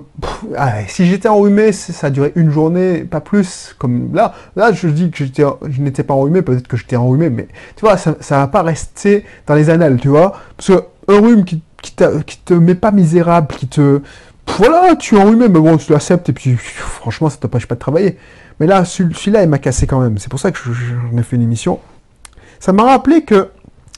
si 0.86 1.06
j'étais 1.06 1.26
enrhumé, 1.26 1.72
ça 1.72 2.10
durait 2.10 2.30
une 2.36 2.52
journée, 2.52 2.98
pas 2.98 3.20
plus. 3.20 3.74
Comme 3.76 4.14
là, 4.14 4.34
là, 4.54 4.70
je 4.70 4.86
dis 4.86 5.10
que 5.10 5.24
je 5.24 5.80
n'étais 5.80 6.04
pas 6.04 6.14
enrhumé, 6.14 6.42
peut-être 6.42 6.68
que 6.68 6.76
j'étais 6.76 6.94
enrhumé, 6.94 7.28
mais 7.28 7.48
tu 7.74 7.80
vois, 7.80 7.96
ça, 7.96 8.12
ne 8.12 8.36
va 8.36 8.46
pas 8.46 8.62
rester 8.62 9.24
dans 9.48 9.56
les 9.56 9.68
annales, 9.68 9.98
tu 10.00 10.06
vois, 10.06 10.38
parce 10.56 10.68
que 10.68 10.84
un 11.08 11.20
rhume 11.20 11.44
qui, 11.44 11.60
qui, 11.82 11.92
qui 12.24 12.38
te 12.38 12.54
met 12.54 12.76
pas 12.76 12.92
misérable, 12.92 13.48
qui 13.48 13.66
te, 13.66 14.00
voilà, 14.46 14.94
tu 14.96 15.16
es 15.16 15.18
enrhumé, 15.18 15.48
mais 15.48 15.60
bon, 15.60 15.76
tu 15.76 15.92
l'acceptes 15.92 16.28
et 16.28 16.32
puis 16.32 16.56
franchement, 16.56 17.28
ça 17.28 17.38
t'empêche 17.38 17.66
pas 17.66 17.74
de 17.74 17.80
travailler. 17.80 18.18
Mais 18.60 18.66
là, 18.66 18.84
celui-là, 18.84 19.42
il 19.42 19.48
m'a 19.48 19.58
cassé 19.58 19.86
quand 19.86 20.00
même. 20.00 20.18
C'est 20.18 20.28
pour 20.28 20.38
ça 20.38 20.52
que 20.52 20.58
j'en 20.58 21.18
ai 21.18 21.22
fait 21.22 21.36
une 21.36 21.42
émission. 21.42 21.80
Ça 22.60 22.72
m'a 22.72 22.84
rappelé 22.84 23.22
que 23.22 23.50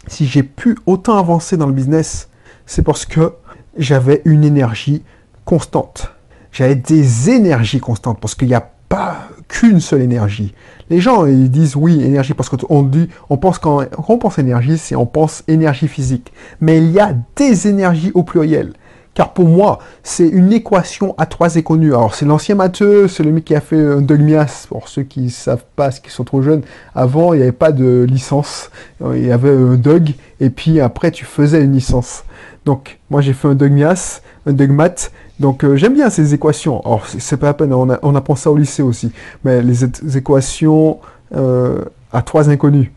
si 0.06 0.26
j'ai 0.26 0.42
pu 0.42 0.76
autant 0.86 1.18
avancer 1.18 1.56
dans 1.56 1.66
le 1.66 1.72
business, 1.72 2.28
c'est 2.64 2.82
parce 2.82 3.04
que 3.04 3.32
j'avais 3.76 4.22
une 4.24 4.44
énergie 4.44 5.02
constante. 5.44 6.12
J'avais 6.52 6.74
des 6.74 7.30
énergies 7.30 7.80
constantes 7.80 8.18
parce 8.18 8.34
qu'il 8.34 8.48
n'y 8.48 8.54
a 8.54 8.70
pas 8.88 9.28
qu'une 9.48 9.80
seule 9.80 10.00
énergie. 10.00 10.54
Les 10.88 11.00
gens, 11.00 11.26
ils 11.26 11.50
disent 11.50 11.76
oui, 11.76 12.02
énergie, 12.02 12.34
parce 12.34 12.48
qu'on 12.48 12.82
dit, 12.82 13.08
on 13.28 13.36
pense 13.36 13.58
quand, 13.58 13.84
on 14.08 14.18
pense 14.18 14.38
énergie, 14.38 14.78
c'est 14.78 14.96
on 14.96 15.06
pense 15.06 15.42
énergie 15.48 15.88
physique. 15.88 16.32
Mais 16.60 16.78
il 16.78 16.90
y 16.92 17.00
a 17.00 17.14
des 17.36 17.68
énergies 17.68 18.12
au 18.14 18.22
pluriel. 18.22 18.72
Car 19.16 19.32
pour 19.32 19.48
moi, 19.48 19.78
c'est 20.02 20.28
une 20.28 20.52
équation 20.52 21.14
à 21.16 21.24
trois 21.24 21.56
éconnues. 21.56 21.94
Alors, 21.94 22.14
c'est 22.14 22.26
l'ancien 22.26 22.54
matheux, 22.54 23.08
c'est 23.08 23.22
le 23.22 23.32
mec 23.32 23.46
qui 23.46 23.54
a 23.54 23.62
fait 23.62 23.80
un 23.80 24.02
dogmias. 24.02 24.66
Pour 24.68 24.88
ceux 24.88 25.04
qui 25.04 25.30
savent 25.30 25.64
pas, 25.74 25.90
ceux 25.90 26.02
qui 26.02 26.10
sont 26.10 26.22
trop 26.22 26.42
jeunes, 26.42 26.60
avant, 26.94 27.32
il 27.32 27.38
n'y 27.38 27.42
avait 27.42 27.52
pas 27.52 27.72
de 27.72 28.06
licence. 28.06 28.70
Il 29.00 29.24
y 29.24 29.32
avait 29.32 29.56
un 29.56 29.76
dog, 29.76 30.12
et 30.38 30.50
puis 30.50 30.80
après, 30.80 31.10
tu 31.12 31.24
faisais 31.24 31.64
une 31.64 31.72
licence. 31.72 32.24
Donc, 32.66 32.98
moi, 33.08 33.22
j'ai 33.22 33.32
fait 33.32 33.48
un 33.48 33.54
dogmias, 33.54 34.20
un 34.44 34.52
dogmat. 34.52 35.08
Donc, 35.40 35.64
euh, 35.64 35.76
j'aime 35.76 35.94
bien 35.94 36.10
ces 36.10 36.34
équations. 36.34 36.82
Alors, 36.84 37.06
c'est 37.06 37.38
pas 37.38 37.48
à 37.48 37.54
peine, 37.54 37.72
on, 37.72 38.14
apprend 38.14 38.36
ça 38.36 38.50
au 38.50 38.56
lycée 38.58 38.82
aussi. 38.82 39.12
Mais 39.44 39.62
les, 39.62 39.82
équations 40.18 40.98
euh, 41.34 41.86
à 42.12 42.20
trois 42.20 42.50
inconnus. 42.50 42.90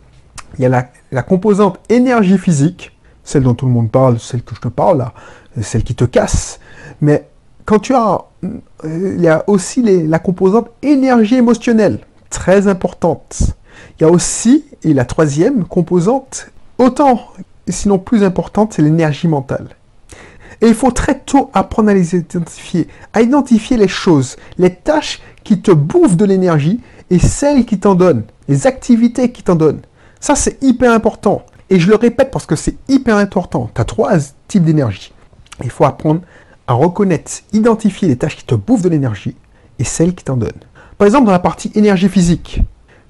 Il 0.58 0.64
y 0.64 0.66
a 0.66 0.70
la, 0.70 0.90
la, 1.14 1.24
composante 1.24 1.80
énergie 1.88 2.38
physique, 2.38 2.92
celle 3.24 3.44
dont 3.44 3.54
tout 3.54 3.68
le 3.68 3.72
monde 3.72 3.90
parle, 3.90 4.20
celle 4.20 4.42
que 4.42 4.54
je 4.54 4.60
te 4.60 4.68
parle 4.68 4.98
là, 4.98 5.14
celle 5.62 5.84
qui 5.84 5.96
te 5.96 6.06
casse. 6.06 6.60
Mais 7.02 7.28
quand 7.66 7.80
tu 7.80 7.94
as, 7.94 8.26
euh, 8.44 9.16
il 9.16 9.22
y 9.22 9.28
a 9.28 9.44
aussi 9.48 9.82
la 9.82 10.20
composante 10.20 10.70
énergie 10.82 11.36
émotionnelle, 11.36 12.00
très 12.30 12.68
importante. 12.68 13.56
Il 14.00 14.04
y 14.04 14.06
a 14.06 14.10
aussi, 14.10 14.66
et 14.84 14.94
la 14.94 15.06
troisième 15.06 15.66
composante, 15.66 16.52
autant, 16.78 17.28
sinon 17.68 18.00
plus 18.00 18.24
importante, 18.24 18.74
c'est 18.74 18.82
l'énergie 18.82 19.28
mentale. 19.28 19.68
Et 20.62 20.68
il 20.68 20.74
faut 20.74 20.92
très 20.92 21.20
tôt 21.20 21.50
apprendre 21.54 21.90
à 21.90 21.94
les 21.94 22.16
identifier, 22.16 22.88
à 23.14 23.22
identifier 23.22 23.78
les 23.78 23.88
choses, 23.88 24.36
les 24.58 24.74
tâches 24.74 25.22
qui 25.44 25.62
te 25.62 25.72
bouffent 25.72 26.18
de 26.18 26.26
l'énergie 26.26 26.82
et 27.10 27.20
celles 27.20 27.66
qui 27.66 27.80
t'en 27.80 27.96
donnent, 27.96 28.24
les 28.48 28.68
activités 28.68 29.32
qui 29.32 29.44
t'en 29.44 29.56
donnent. 29.56 29.82
Ça, 30.20 30.36
c'est 30.36 30.62
hyper 30.62 30.92
important. 30.92 31.46
Et 31.70 31.80
je 31.80 31.88
le 31.88 31.96
répète 31.96 32.32
parce 32.32 32.46
que 32.46 32.56
c'est 32.56 32.76
hyper 32.90 33.16
important. 33.16 33.70
Tu 33.74 33.80
as 33.80 33.86
trois 33.86 34.18
types 34.48 34.64
d'énergie. 34.64 35.14
Il 35.64 35.70
faut 35.70 35.86
apprendre 35.86 36.22
à 36.68 36.74
reconnaître, 36.74 37.32
identifier 37.54 38.08
les 38.08 38.16
tâches 38.16 38.38
qui 38.38 38.46
te 38.46 38.56
bouffent 38.56 38.84
de 38.84 38.90
l'énergie 38.90 39.36
et 39.80 39.84
celles 39.84 40.14
qui 40.14 40.24
t'en 40.24 40.38
donnent. 40.38 40.52
Par 40.98 41.06
exemple, 41.06 41.26
dans 41.26 41.32
la 41.32 41.40
partie 41.40 41.72
énergie 41.76 42.10
physique, 42.10 42.62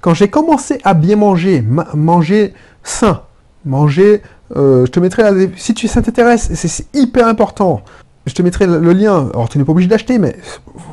quand 0.02 0.14
j'ai 0.14 0.30
commencé 0.30 0.80
à 0.84 0.94
bien 0.94 1.18
manger, 1.18 1.64
manger 1.94 2.54
sain, 2.84 3.24
manger, 3.66 4.22
euh, 4.56 4.86
je 4.86 4.92
te 4.92 5.00
mettrai, 5.00 5.24
la, 5.24 5.34
si 5.58 5.74
tu, 5.74 5.88
ça 5.88 6.02
t'intéresse, 6.02 6.54
c'est 6.54 6.88
hyper 6.94 7.28
important, 7.28 7.82
je 8.26 8.34
te 8.34 8.42
mettrai 8.42 8.68
le, 8.68 8.94
lien, 8.94 9.30
alors 9.34 9.50
tu 9.50 9.58
n'es 9.58 9.64
pas 9.64 9.72
obligé 9.72 9.90
d'acheter, 9.90 10.20
mais 10.20 10.38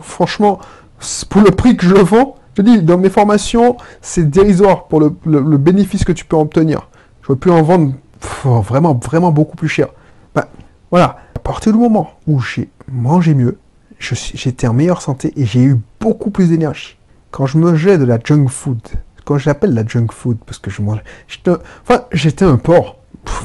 franchement, 0.03 0.59
pour 1.29 1.43
le 1.43 1.51
prix 1.51 1.77
que 1.77 1.87
je 1.87 1.95
le 1.95 2.01
vends, 2.01 2.37
je 2.55 2.63
te 2.63 2.69
dis, 2.69 2.83
dans 2.83 2.99
mes 2.99 3.11
formations, 3.11 3.77
c'est 4.01 4.29
dérisoire 4.29 4.85
pour 4.85 5.01
le, 5.01 5.11
bénéfice 5.59 6.05
que 6.05 6.13
tu 6.13 6.25
peux 6.25 6.37
obtenir. 6.37 6.89
Je 7.23 7.31
ne 7.31 7.35
veux 7.35 7.39
plus 7.39 7.51
en 7.51 7.63
vendre 7.63 7.93
vraiment, 8.45 8.95
vraiment 8.95 9.31
beaucoup 9.31 9.57
plus 9.57 9.69
cher. 9.69 9.89
Ben, 10.35 10.45
voilà, 10.91 11.19
partir 11.47 11.73
du 11.73 11.79
moment 11.79 12.11
où 12.27 12.41
j'ai 12.41 12.69
mangé 12.91 13.33
mieux, 13.33 13.59
j'étais 14.01 14.67
en 14.67 14.75
meilleure 14.75 15.01
santé 15.01 15.33
et 15.37 15.47
j'ai 15.47 15.63
eu 15.63 15.77
beaucoup 16.01 16.31
plus 16.31 16.49
d'énergie. 16.49 16.99
Quand 17.31 17.47
je 17.47 17.57
mangeais 17.57 17.99
de 17.99 18.05
la 18.05 18.19
junk 18.23 18.49
food, 18.49 18.81
quand 19.25 19.39
j'appelle 19.39 19.73
la 19.73 19.87
junk 19.87 20.09
food, 20.11 20.39
parce 20.45 20.59
que 20.59 20.71
je 20.71 20.83
mange, 20.83 20.99
enfin, 21.83 22.03
j'étais 22.13 22.45
un 22.45 22.57
porc. 22.57 22.97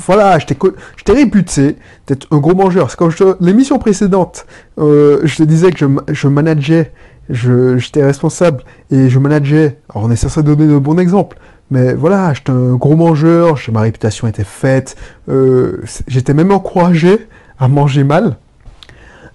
Voilà, 0.05 0.39
j'étais 0.39 1.11
réputé 1.11 1.75
d'être 2.07 2.27
un 2.31 2.37
gros 2.37 2.55
mangeur. 2.55 2.95
Quand 2.95 3.09
l'émission 3.39 3.77
précédente, 3.77 4.45
euh, 4.79 5.21
je 5.23 5.37
te 5.37 5.43
disais 5.43 5.71
que 5.71 5.77
je, 5.77 6.13
je 6.13 6.27
manageais, 6.27 6.91
j'étais 7.29 8.03
responsable 8.03 8.63
et 8.89 9.09
je 9.09 9.19
manageais. 9.19 9.77
Alors 9.89 10.05
on 10.05 10.11
est 10.11 10.15
censé 10.15 10.41
donner 10.41 10.67
de 10.67 10.77
bons 10.77 10.97
exemples, 10.97 11.37
mais 11.69 11.93
voilà, 11.93 12.33
j'étais 12.33 12.51
un 12.51 12.75
gros 12.75 12.95
mangeur, 12.95 13.59
ma 13.71 13.81
réputation 13.81 14.27
était 14.27 14.43
faite, 14.43 14.95
euh, 15.29 15.81
j'étais 16.07 16.33
même 16.33 16.51
encouragé 16.51 17.27
à 17.61 17.67
manger 17.67 18.03
mal. 18.03 18.37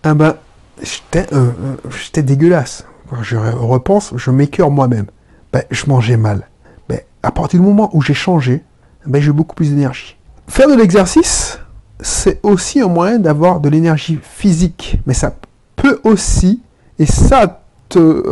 Ah 0.02 0.12
ben, 0.12 0.34
j'étais 0.82 1.32
euh, 1.32 1.52
euh, 1.86 2.22
dégueulasse. 2.22 2.84
Je 3.22 3.36
repense, 3.36 4.12
je 4.16 4.30
m'écœure 4.30 4.70
moi-même. 4.70 5.06
Ben, 5.52 5.62
je 5.70 5.86
mangeais 5.86 6.16
mal. 6.16 6.48
Ben, 6.88 7.00
à 7.22 7.30
partir 7.30 7.60
du 7.60 7.66
moment 7.66 7.88
où 7.94 8.02
j'ai 8.02 8.14
changé, 8.14 8.64
ben, 9.06 9.22
j'ai 9.22 9.30
beaucoup 9.30 9.54
plus 9.54 9.70
d'énergie. 9.70 10.16
Faire 10.48 10.68
de 10.68 10.74
l'exercice, 10.74 11.60
c'est 12.00 12.40
aussi 12.42 12.80
un 12.80 12.88
moyen 12.88 13.20
d'avoir 13.20 13.60
de 13.60 13.68
l'énergie 13.68 14.18
physique, 14.20 14.98
mais 15.06 15.14
ça 15.14 15.34
peut 15.76 16.00
aussi, 16.02 16.60
et 16.98 17.06
ça 17.06 17.62
te, 17.88 18.24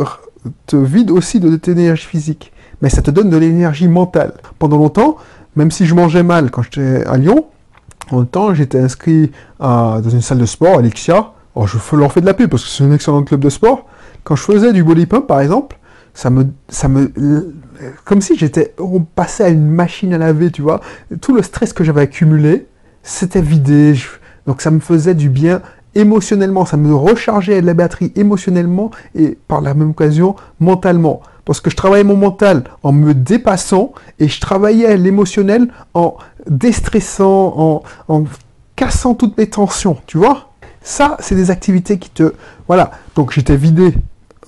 te 0.67 0.75
vide 0.75 1.09
aussi 1.09 1.39
de 1.39 1.55
ton 1.55 1.71
énergie 1.71 2.05
physique, 2.05 2.51
mais 2.81 2.89
ça 2.89 3.01
te 3.01 3.11
donne 3.11 3.29
de 3.29 3.37
l'énergie 3.37 3.87
mentale. 3.87 4.33
Pendant 4.59 4.77
longtemps, 4.77 5.15
même 5.55 5.71
si 5.71 5.85
je 5.85 5.95
mangeais 5.95 6.23
mal 6.23 6.51
quand 6.51 6.63
j'étais 6.63 7.05
à 7.05 7.15
Lyon, 7.17 7.45
en 8.11 8.25
temps, 8.25 8.53
j'étais 8.53 8.79
inscrit 8.79 9.31
à, 9.59 9.99
dans 10.03 10.09
une 10.09 10.21
salle 10.21 10.37
de 10.37 10.45
sport, 10.45 10.79
Alexia. 10.79 11.31
Alors, 11.55 11.67
je 11.67 11.95
leur 11.95 12.11
fais 12.11 12.21
de 12.21 12.25
la 12.25 12.33
pub 12.33 12.49
parce 12.49 12.63
que 12.63 12.69
c'est 12.69 12.83
un 12.83 12.91
excellent 12.91 13.23
club 13.23 13.39
de 13.39 13.49
sport. 13.49 13.85
Quand 14.23 14.35
je 14.35 14.43
faisais 14.43 14.73
du 14.73 14.83
body 14.83 15.05
pump, 15.05 15.27
par 15.27 15.39
exemple, 15.39 15.77
ça 16.13 16.29
me, 16.29 16.47
comme 18.03 18.21
si 18.21 18.37
j'étais, 18.37 18.73
on 18.79 19.01
passait 19.01 19.43
à 19.43 19.49
une 19.49 19.69
machine 19.69 20.13
à 20.13 20.17
laver, 20.17 20.51
tu 20.51 20.61
vois. 20.61 20.81
Tout 21.21 21.35
le 21.35 21.41
stress 21.41 21.73
que 21.73 21.83
j'avais 21.83 22.01
accumulé, 22.01 22.67
c'était 23.03 23.41
vidé. 23.41 23.95
donc, 24.47 24.61
ça 24.61 24.71
me 24.71 24.79
faisait 24.79 25.15
du 25.15 25.29
bien 25.29 25.61
émotionnellement. 25.93 26.65
Ça 26.65 26.77
me 26.77 26.93
rechargeait 26.93 27.61
la 27.61 27.73
batterie 27.73 28.11
émotionnellement 28.15 28.91
et 29.13 29.37
par 29.47 29.61
la 29.61 29.73
même 29.73 29.91
occasion 29.91 30.35
mentalement 30.59 31.21
parce 31.45 31.61
que 31.61 31.69
je 31.69 31.75
travaillais 31.75 32.03
mon 32.03 32.17
mental 32.17 32.63
en 32.83 32.91
me 32.91 33.13
dépassant 33.13 33.93
et 34.19 34.27
je 34.27 34.41
travaillais 34.41 34.97
l'émotionnel 34.97 35.67
en 35.93 36.17
déstressant, 36.47 37.83
en, 38.07 38.23
cassant 38.75 39.13
toutes 39.13 39.37
mes 39.37 39.47
tensions, 39.47 39.97
tu 40.07 40.17
vois? 40.17 40.49
Ça, 40.81 41.17
c'est 41.19 41.35
des 41.35 41.49
activités 41.51 41.97
qui 41.97 42.09
te... 42.09 42.33
Voilà, 42.67 42.91
donc 43.15 43.31
j'étais 43.31 43.55
vidé 43.55 43.95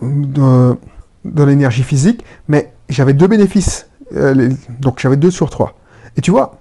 de, 0.01 0.77
l'énergie 1.23 1.83
physique, 1.83 2.23
mais 2.47 2.73
j'avais 2.89 3.13
deux 3.13 3.27
bénéfices. 3.27 3.87
Euh, 4.15 4.49
donc 4.79 4.99
j'avais 4.99 5.17
deux 5.17 5.31
sur 5.31 5.49
trois. 5.49 5.77
Et 6.17 6.21
tu 6.21 6.31
vois, 6.31 6.59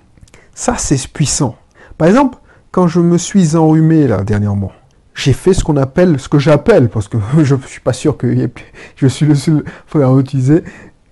ça, 0.54 0.76
c'est 0.78 1.08
puissant. 1.08 1.56
Par 1.98 2.08
exemple, 2.08 2.38
quand 2.70 2.88
je 2.88 3.00
me 3.00 3.18
suis 3.18 3.56
enrhumé, 3.56 4.06
là, 4.06 4.22
dernièrement, 4.22 4.72
j'ai 5.16 5.32
fait 5.32 5.54
ce 5.54 5.64
qu'on 5.64 5.78
appelle, 5.78 6.20
ce 6.20 6.28
que 6.28 6.38
j'appelle, 6.38 6.88
parce 6.88 7.08
que 7.08 7.16
je 7.42 7.54
ne 7.54 7.60
suis 7.62 7.80
pas 7.80 7.92
sûr 7.92 8.16
que 8.16 8.32
je 8.96 9.06
suis 9.08 9.26
le 9.26 9.34
seul 9.34 9.64
à 9.94 10.18
utiliser. 10.18 10.62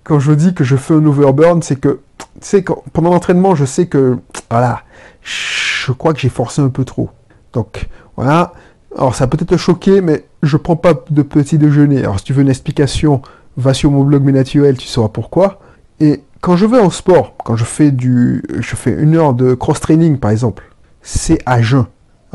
Quand 0.03 0.19
je 0.19 0.31
dis 0.31 0.53
que 0.53 0.63
je 0.63 0.75
fais 0.75 0.93
un 0.93 1.05
overburn, 1.05 1.61
c'est 1.63 1.77
que, 1.77 1.99
tu 2.19 2.25
sais, 2.41 2.63
pendant 2.93 3.09
l'entraînement, 3.09 3.55
je 3.55 3.65
sais 3.65 3.87
que, 3.87 4.17
voilà, 4.51 4.83
je 5.23 5.91
crois 5.91 6.13
que 6.13 6.19
j'ai 6.19 6.29
forcé 6.29 6.61
un 6.61 6.69
peu 6.69 6.85
trop. 6.85 7.09
Donc, 7.53 7.87
voilà. 8.15 8.53
Alors, 8.95 9.15
ça 9.15 9.25
peut 9.25 9.37
être 9.41 9.57
choqué, 9.57 10.01
mais 10.01 10.25
je 10.43 10.55
prends 10.57 10.75
pas 10.75 10.93
de 11.09 11.21
petit 11.23 11.57
déjeuner. 11.57 11.99
Alors, 11.99 12.19
si 12.19 12.25
tu 12.25 12.33
veux 12.33 12.43
une 12.43 12.49
explication, 12.49 13.23
va 13.57 13.73
sur 13.73 13.89
mon 13.89 14.03
blog 14.03 14.23
Mes 14.23 14.43
tu 14.43 14.61
sauras 14.87 15.09
pourquoi. 15.09 15.59
Et 15.99 16.21
quand 16.41 16.55
je 16.55 16.67
vais 16.67 16.79
en 16.79 16.91
sport, 16.91 17.35
quand 17.43 17.55
je 17.55 17.65
fais 17.65 17.89
du, 17.89 18.43
je 18.59 18.75
fais 18.75 18.91
une 18.91 19.15
heure 19.15 19.33
de 19.33 19.55
cross-training, 19.55 20.19
par 20.19 20.29
exemple, 20.29 20.63
c'est 21.01 21.39
à 21.47 21.63
jeun. 21.63 21.85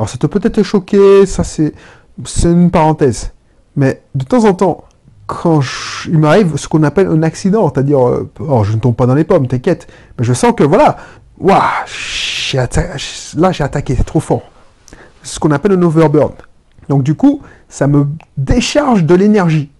Alors 0.00 0.08
ça 0.08 0.16
te 0.16 0.26
peut-être 0.26 0.62
choquer, 0.62 1.26
ça 1.26 1.44
c'est 1.44 1.74
une 2.42 2.70
parenthèse. 2.70 3.32
Mais 3.76 4.00
de 4.14 4.24
temps 4.24 4.46
en 4.46 4.54
temps, 4.54 4.84
quand 5.26 5.60
il 6.06 6.18
m'arrive 6.18 6.56
ce 6.56 6.68
qu'on 6.68 6.84
appelle 6.84 7.06
un 7.08 7.22
accident, 7.22 7.70
c'est-à-dire, 7.70 8.08
euh, 8.08 8.30
oh, 8.38 8.64
je 8.64 8.72
ne 8.72 8.78
tombe 8.78 8.96
pas 8.96 9.04
dans 9.04 9.14
les 9.14 9.24
pommes, 9.24 9.46
t'inquiète, 9.46 9.88
mais 10.18 10.24
je 10.24 10.32
sens 10.32 10.54
que 10.56 10.64
voilà, 10.64 10.96
waouh, 11.38 11.60
là 12.54 13.52
j'ai 13.52 13.62
attaqué, 13.62 13.94
c'est 13.94 14.04
trop 14.04 14.20
fort. 14.20 14.40
Ce 15.22 15.38
qu'on 15.38 15.50
appelle 15.50 15.72
un 15.72 15.82
overburn. 15.82 16.32
Donc 16.88 17.02
du 17.02 17.14
coup, 17.14 17.42
ça 17.68 17.86
me 17.86 18.06
décharge 18.38 19.04
de 19.04 19.14
l'énergie. 19.14 19.70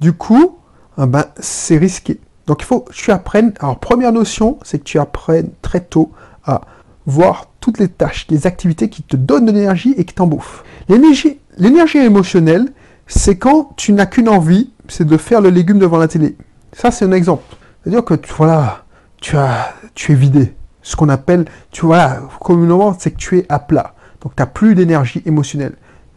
Du 0.00 0.14
coup, 0.14 0.58
ah 0.96 1.06
ben, 1.06 1.26
c'est 1.38 1.78
risqué. 1.78 2.18
Donc 2.48 2.62
il 2.62 2.64
faut 2.64 2.80
que 2.80 2.92
tu 2.92 3.12
apprennes. 3.12 3.54
Alors 3.60 3.78
première 3.78 4.10
notion, 4.10 4.58
c'est 4.64 4.80
que 4.80 4.84
tu 4.84 4.98
apprennes 4.98 5.50
très 5.62 5.78
tôt 5.78 6.10
à 6.44 6.62
voir 7.06 7.46
toutes 7.68 7.80
les 7.80 7.88
tâches, 7.88 8.26
les 8.30 8.46
activités 8.46 8.88
qui 8.88 9.02
te 9.02 9.14
donnent 9.14 9.44
de 9.44 9.52
l'énergie 9.52 9.92
et 9.98 10.06
qui 10.06 10.14
t'en 10.14 10.26
bouffent. 10.26 10.64
L'énergie, 10.88 11.38
l'énergie 11.58 11.98
émotionnelle, 11.98 12.72
c'est 13.06 13.36
quand 13.36 13.74
tu 13.76 13.92
n'as 13.92 14.06
qu'une 14.06 14.30
envie, 14.30 14.70
c'est 14.88 15.06
de 15.06 15.18
faire 15.18 15.42
le 15.42 15.50
légume 15.50 15.78
devant 15.78 15.98
la 15.98 16.08
télé. 16.08 16.34
Ça, 16.72 16.90
c'est 16.90 17.04
un 17.04 17.12
exemple. 17.12 17.44
C'est-à-dire 17.82 18.06
que 18.06 18.14
voilà, 18.38 18.84
tu 19.20 19.36
as, 19.36 19.74
tu 19.94 20.12
es 20.12 20.14
vidé. 20.14 20.54
Ce 20.80 20.96
qu'on 20.96 21.10
appelle, 21.10 21.44
tu 21.70 21.84
vois, 21.84 22.30
communément, 22.40 22.96
c'est 22.98 23.10
que 23.10 23.18
tu 23.18 23.36
es 23.36 23.44
à 23.50 23.58
plat. 23.58 23.94
Donc, 24.22 24.34
tu 24.34 24.40
n'as 24.40 24.46
plus 24.46 24.74
d'énergie 24.74 25.22
émotionnelle. 25.26 25.74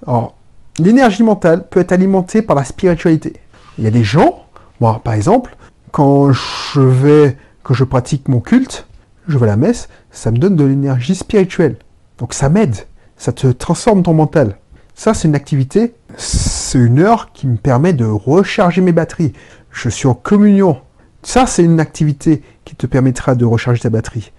Alors, 0.08 0.38
l'énergie 0.79 1.24
mentale 1.24 1.67
peut 1.67 1.81
être 1.81 1.91
alimentée 1.91 2.41
par 2.41 2.55
la 2.55 2.63
spiritualité. 2.63 3.34
Il 3.77 3.84
y 3.84 3.88
a 3.88 3.91
des 3.91 4.05
gens, 4.05 4.46
moi, 4.79 5.01
par 5.03 5.15
exemple, 5.15 5.58
quand 5.91 6.31
je 6.31 6.79
vais, 6.79 7.36
que 7.65 7.74
je 7.74 7.84
pratique 7.84 8.29
mon 8.29 8.39
culte, 8.39 8.88
je 9.27 9.38
vais 9.38 9.48
à 9.48 9.50
la 9.50 9.58
messe, 9.58 9.89
ça 10.12 10.32
me 10.32 10.38
donne 10.38 10.56
de 10.56 10.65
l'énergie 10.65 11.15
spirituelle. 11.15 11.77
Donc 12.18 12.34
ça 12.34 12.50
m'aide, 12.50 12.75
ça 13.18 13.32
te 13.32 13.48
transforme 13.48 14.03
ton 14.03 14.13
mental. 14.13 14.58
Ça, 14.94 15.13
c'est 15.13 15.27
une 15.27 15.36
activité, 15.36 15.96
c'est 16.18 16.77
une 16.77 17.00
heure 17.00 17.32
qui 17.34 17.48
me 17.48 17.58
permet 17.58 17.94
de 17.94 18.06
recharger 18.06 18.82
mes 18.82 18.91
batteries. 18.91 19.34
Je 19.72 19.89
suis 19.89 20.08
en 20.08 20.13
communion. 20.13 20.82
Ça, 21.24 21.46
c'est 21.46 21.63
une 21.63 21.80
activité 21.80 22.44
qui 22.65 22.75
te 22.75 22.86
permettra 22.86 23.36
de 23.36 23.46
recharger 23.46 23.82
ta 23.82 23.89
batterie. 23.89 24.32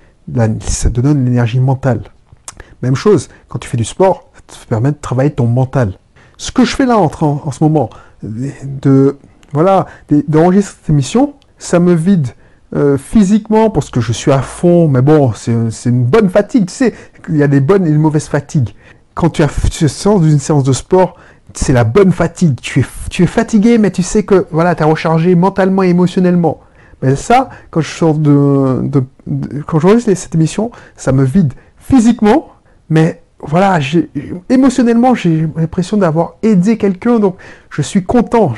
ça 0.61 0.91
te 0.91 1.01
donne 1.01 1.25
l'énergie 1.25 1.59
mentale. 1.59 2.03
Même 2.83 2.97
chose, 2.97 3.29
quand 3.49 3.59
tu 3.59 3.69
fais 3.69 3.77
du 3.77 3.85
sport, 3.85 4.31
ça 4.35 4.65
te 4.65 4.69
permet 4.69 4.93
de 4.93 4.97
travailler 5.01 5.31
ton 5.31 5.47
mental. 5.47 5.99
Ce 6.37 6.51
que 6.53 6.65
je 6.65 6.75
fais 6.75 6.87
là 6.87 6.99
en, 6.99 7.51
ce 7.51 7.65
moment, 7.65 7.91
de 8.23 9.19
voilà, 9.53 9.87
d'enregistrer 10.29 10.77
cette 10.81 10.91
émission, 10.91 11.35
ça 11.59 11.79
me 11.79 11.95
vide 11.95 12.29
euh, 12.75 12.97
physiquement 12.97 13.71
parce 13.71 13.91
que 13.91 14.01
je 14.01 14.13
suis 14.13 14.33
à 14.33 14.41
fond, 14.41 14.89
mais 14.89 15.03
bon, 15.03 15.33
c'est 15.35 15.53
une 15.91 16.05
bonne 16.05 16.31
fatigue, 16.31 16.67
tu 16.67 16.75
sais, 16.75 16.95
il 17.29 17.37
y 17.37 17.43
a 17.43 17.49
des 17.49 17.61
bonnes 17.61 17.87
et 17.87 17.91
des 17.91 17.99
mauvaises 17.99 18.29
fatigues. 18.29 18.71
Quand 19.15 19.31
tu, 19.31 19.43
as, 19.43 19.49
tu 19.71 19.89
sens 19.89 20.23
d'une 20.23 20.39
séance 20.39 20.65
de 20.65 20.73
sport, 20.73 21.17
c'est 21.55 21.73
la 21.73 21.85
bonne 21.85 22.13
fatigue. 22.13 22.59
Tu 22.61 22.81
es, 22.81 22.85
tu 23.11 23.25
es 23.25 23.27
fatigué, 23.27 23.79
mais 23.79 23.91
tu 23.91 24.03
sais 24.03 24.23
que 24.23 24.47
voilà, 24.51 24.75
tu 24.75 24.83
as 24.83 24.87
rechargé 24.87 25.35
mentalement 25.35 25.83
et 25.83 25.89
émotionnellement. 25.89 26.61
Mais 27.03 27.17
ça, 27.17 27.51
quand 27.71 27.81
je 27.81 27.91
sors 27.91 28.15
de, 28.15 28.81
de, 28.83 29.03
quand 29.67 29.79
j'enregistre 29.79 30.15
cette 30.15 30.35
émission, 30.35 30.71
ça 30.97 31.13
me 31.13 31.25
vide 31.25 31.53
physiquement, 31.77 32.53
mais 32.89 33.23
voilà, 33.41 33.81
émotionnellement, 34.49 35.15
j'ai 35.15 35.49
l'impression 35.57 35.97
d'avoir 35.97 36.37
aidé 36.43 36.79
quelqu'un, 36.79 37.19
donc 37.19 37.37
je 37.71 37.83
suis 37.83 38.05
content, 38.05 38.55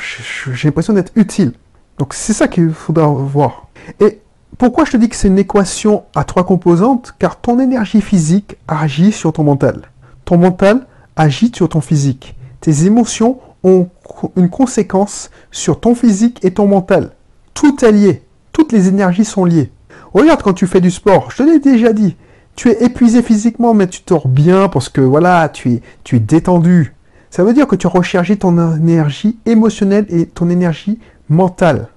j'ai 0.52 0.68
l'impression 0.68 0.92
d'être 0.92 1.12
utile. 1.16 1.52
Donc 1.98 2.14
c'est 2.14 2.32
ça 2.32 2.48
qu'il 2.48 2.70
faudra 2.70 3.06
voir. 3.06 3.68
Et 4.00 4.20
pourquoi 4.58 4.84
je 4.84 4.92
te 4.92 4.96
dis 4.96 5.08
que 5.08 5.16
c'est 5.16 5.28
une 5.28 5.38
équation 5.38 6.04
à 6.14 6.24
trois 6.24 6.44
composantes? 6.44 7.14
Car 7.18 7.40
ton 7.40 7.58
énergie 7.58 8.00
physique 8.00 8.56
agit 8.68 9.12
sur 9.12 9.32
ton 9.32 9.44
mental. 9.44 9.82
Ton 10.24 10.38
mental 10.38 10.86
agit 11.16 11.52
sur 11.54 11.68
ton 11.68 11.80
physique. 11.80 12.36
Tes 12.60 12.86
émotions 12.86 13.38
ont 13.62 13.88
une 14.36 14.50
conséquence 14.50 15.30
sur 15.50 15.80
ton 15.80 15.94
physique 15.94 16.44
et 16.44 16.52
ton 16.52 16.66
mental. 16.66 17.10
Tout 17.52 17.84
est 17.84 17.92
lié. 17.92 18.22
Toutes 18.52 18.72
les 18.72 18.88
énergies 18.88 19.24
sont 19.24 19.44
liées. 19.44 19.70
Regarde 20.12 20.42
quand 20.42 20.54
tu 20.54 20.66
fais 20.66 20.80
du 20.80 20.90
sport, 20.90 21.30
je 21.30 21.38
te 21.38 21.42
l'ai 21.42 21.58
déjà 21.58 21.92
dit. 21.92 22.16
Tu 22.54 22.68
es 22.70 22.84
épuisé 22.84 23.22
physiquement, 23.22 23.74
mais 23.74 23.88
tu 23.88 24.02
dors 24.06 24.28
bien 24.28 24.68
parce 24.68 24.88
que 24.88 25.00
voilà, 25.00 25.48
tu 25.48 25.72
es, 25.72 25.82
tu 26.04 26.16
es 26.16 26.20
détendu. 26.20 26.94
Ça 27.30 27.42
veut 27.42 27.52
dire 27.52 27.66
que 27.66 27.74
tu 27.74 27.88
as 27.88 27.90
rechargé 27.90 28.36
ton 28.36 28.76
énergie 28.76 29.38
émotionnelle 29.44 30.06
et 30.08 30.26
ton 30.26 30.48
énergie 30.48 31.00
mentale. 31.28 31.88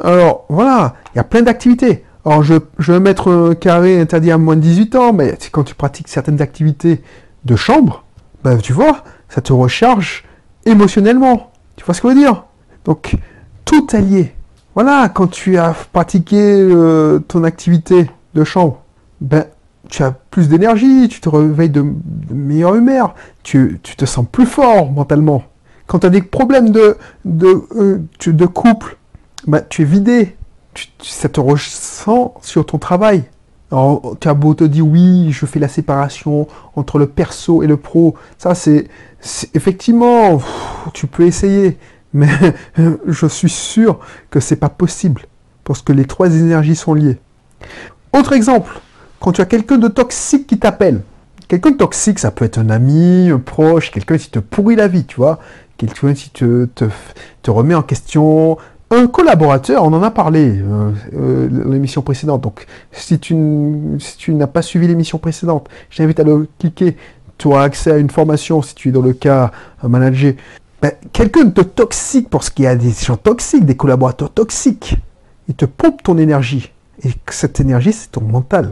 Alors 0.00 0.44
voilà, 0.48 0.94
il 1.14 1.18
y 1.18 1.20
a 1.20 1.24
plein 1.24 1.42
d'activités. 1.42 2.04
Alors 2.24 2.42
je, 2.42 2.54
je 2.78 2.92
vais 2.92 3.00
mettre 3.00 3.30
un 3.30 3.54
carré 3.54 4.00
interdit 4.00 4.30
à 4.30 4.38
moins 4.38 4.56
de 4.56 4.60
18 4.60 4.94
ans, 4.96 5.12
mais 5.12 5.36
quand 5.52 5.64
tu 5.64 5.74
pratiques 5.74 6.08
certaines 6.08 6.42
activités 6.42 7.02
de 7.44 7.56
chambre, 7.56 8.04
ben, 8.44 8.58
tu 8.58 8.72
vois, 8.72 9.04
ça 9.28 9.40
te 9.40 9.52
recharge 9.52 10.24
émotionnellement. 10.64 11.52
Tu 11.76 11.84
vois 11.84 11.94
ce 11.94 12.00
que 12.00 12.08
je 12.08 12.14
veux 12.14 12.20
dire? 12.20 12.44
Donc, 12.84 13.16
tout 13.64 13.94
est 13.94 14.00
lié. 14.00 14.34
Voilà, 14.74 15.08
quand 15.08 15.26
tu 15.26 15.58
as 15.58 15.74
pratiqué 15.92 16.36
euh, 16.38 17.18
ton 17.18 17.44
activité 17.44 18.10
de 18.34 18.44
chambre, 18.44 18.82
ben, 19.20 19.44
tu 19.88 20.02
as 20.02 20.12
plus 20.12 20.48
d'énergie, 20.48 21.08
tu 21.08 21.20
te 21.20 21.28
réveilles 21.28 21.70
de, 21.70 21.84
meilleure 22.30 22.76
humeur, 22.76 23.14
tu, 23.42 23.80
te 23.82 24.04
sens 24.04 24.24
plus 24.30 24.46
fort 24.46 24.90
mentalement. 24.90 25.42
Quand 25.90 25.98
tu 25.98 26.06
as 26.06 26.10
des 26.10 26.22
problèmes 26.22 26.72
euh, 26.76 26.94
de 27.24 28.46
couple, 28.46 28.96
ben, 29.48 29.60
tu 29.68 29.82
es 29.82 29.84
vidé, 29.84 30.36
ça 31.02 31.28
te 31.28 31.40
ressent 31.40 32.34
sur 32.42 32.64
ton 32.64 32.78
travail. 32.78 33.24
Alors, 33.72 34.16
tu 34.20 34.28
as 34.28 34.34
beau 34.34 34.54
te 34.54 34.62
dire 34.62 34.86
oui, 34.86 35.32
je 35.32 35.46
fais 35.46 35.58
la 35.58 35.66
séparation 35.66 36.46
entre 36.76 37.00
le 37.00 37.08
perso 37.08 37.64
et 37.64 37.66
le 37.66 37.76
pro. 37.76 38.14
Ça, 38.38 38.54
c'est 38.54 38.86
effectivement, 39.52 40.40
tu 40.94 41.08
peux 41.08 41.26
essayer, 41.26 41.76
mais 42.12 42.28
je 43.08 43.26
suis 43.26 43.50
sûr 43.50 43.98
que 44.30 44.38
c'est 44.38 44.54
pas 44.54 44.68
possible 44.68 45.22
parce 45.64 45.82
que 45.82 45.92
les 45.92 46.04
trois 46.04 46.32
énergies 46.32 46.76
sont 46.76 46.94
liées. 46.94 47.18
Autre 48.12 48.32
exemple, 48.32 48.80
quand 49.18 49.32
tu 49.32 49.40
as 49.40 49.46
quelqu'un 49.46 49.78
de 49.78 49.88
toxique 49.88 50.46
qui 50.46 50.56
t'appelle. 50.56 51.02
Quelqu'un 51.50 51.72
de 51.72 51.78
toxique, 51.78 52.20
ça 52.20 52.30
peut 52.30 52.44
être 52.44 52.58
un 52.58 52.70
ami, 52.70 53.28
un 53.28 53.40
proche, 53.40 53.90
quelqu'un 53.90 54.16
qui 54.16 54.30
te 54.30 54.38
pourrit 54.38 54.76
la 54.76 54.86
vie, 54.86 55.04
tu 55.04 55.16
vois. 55.16 55.40
Quelqu'un 55.78 56.14
qui 56.14 56.30
te, 56.30 56.66
te, 56.66 56.84
te 57.42 57.50
remet 57.50 57.74
en 57.74 57.82
question, 57.82 58.56
un 58.92 59.08
collaborateur, 59.08 59.82
on 59.82 59.92
en 59.92 60.04
a 60.04 60.12
parlé 60.12 60.60
euh, 60.60 60.92
euh, 61.12 61.48
l'émission 61.68 62.02
précédente. 62.02 62.40
Donc, 62.42 62.66
si 62.92 63.18
tu, 63.18 63.34
si 63.98 64.16
tu 64.16 64.32
n'as 64.32 64.46
pas 64.46 64.62
suivi 64.62 64.86
l'émission 64.86 65.18
précédente, 65.18 65.68
j'invite 65.90 66.20
à 66.20 66.22
le 66.22 66.46
cliquer. 66.60 66.96
Tu 67.36 67.48
auras 67.48 67.64
accès 67.64 67.90
à 67.90 67.96
une 67.96 68.10
formation 68.10 68.62
si 68.62 68.76
tu 68.76 68.90
es 68.90 68.92
dans 68.92 69.02
le 69.02 69.12
cas 69.12 69.50
euh, 69.82 69.88
manager. 69.88 70.34
Ben, 70.80 70.92
quelqu'un 71.12 71.46
de 71.46 71.62
toxique, 71.62 72.30
parce 72.30 72.48
qu'il 72.48 72.66
y 72.66 72.68
a 72.68 72.76
des 72.76 72.92
gens 72.92 73.16
toxiques, 73.16 73.66
des 73.66 73.76
collaborateurs 73.76 74.30
toxiques, 74.30 74.98
il 75.48 75.56
te 75.56 75.64
pompe 75.64 76.04
ton 76.04 76.16
énergie. 76.16 76.70
Et 77.02 77.10
cette 77.28 77.58
énergie, 77.58 77.92
c'est 77.92 78.12
ton 78.12 78.20
mental. 78.20 78.70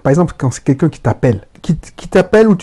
Par 0.00 0.10
exemple, 0.10 0.34
quand 0.36 0.50
c'est 0.50 0.64
quelqu'un 0.64 0.88
qui 0.88 1.00
t'appelle, 1.00 1.46
qui, 1.62 1.76
t'appelle 2.08 2.48
ou, 2.48 2.56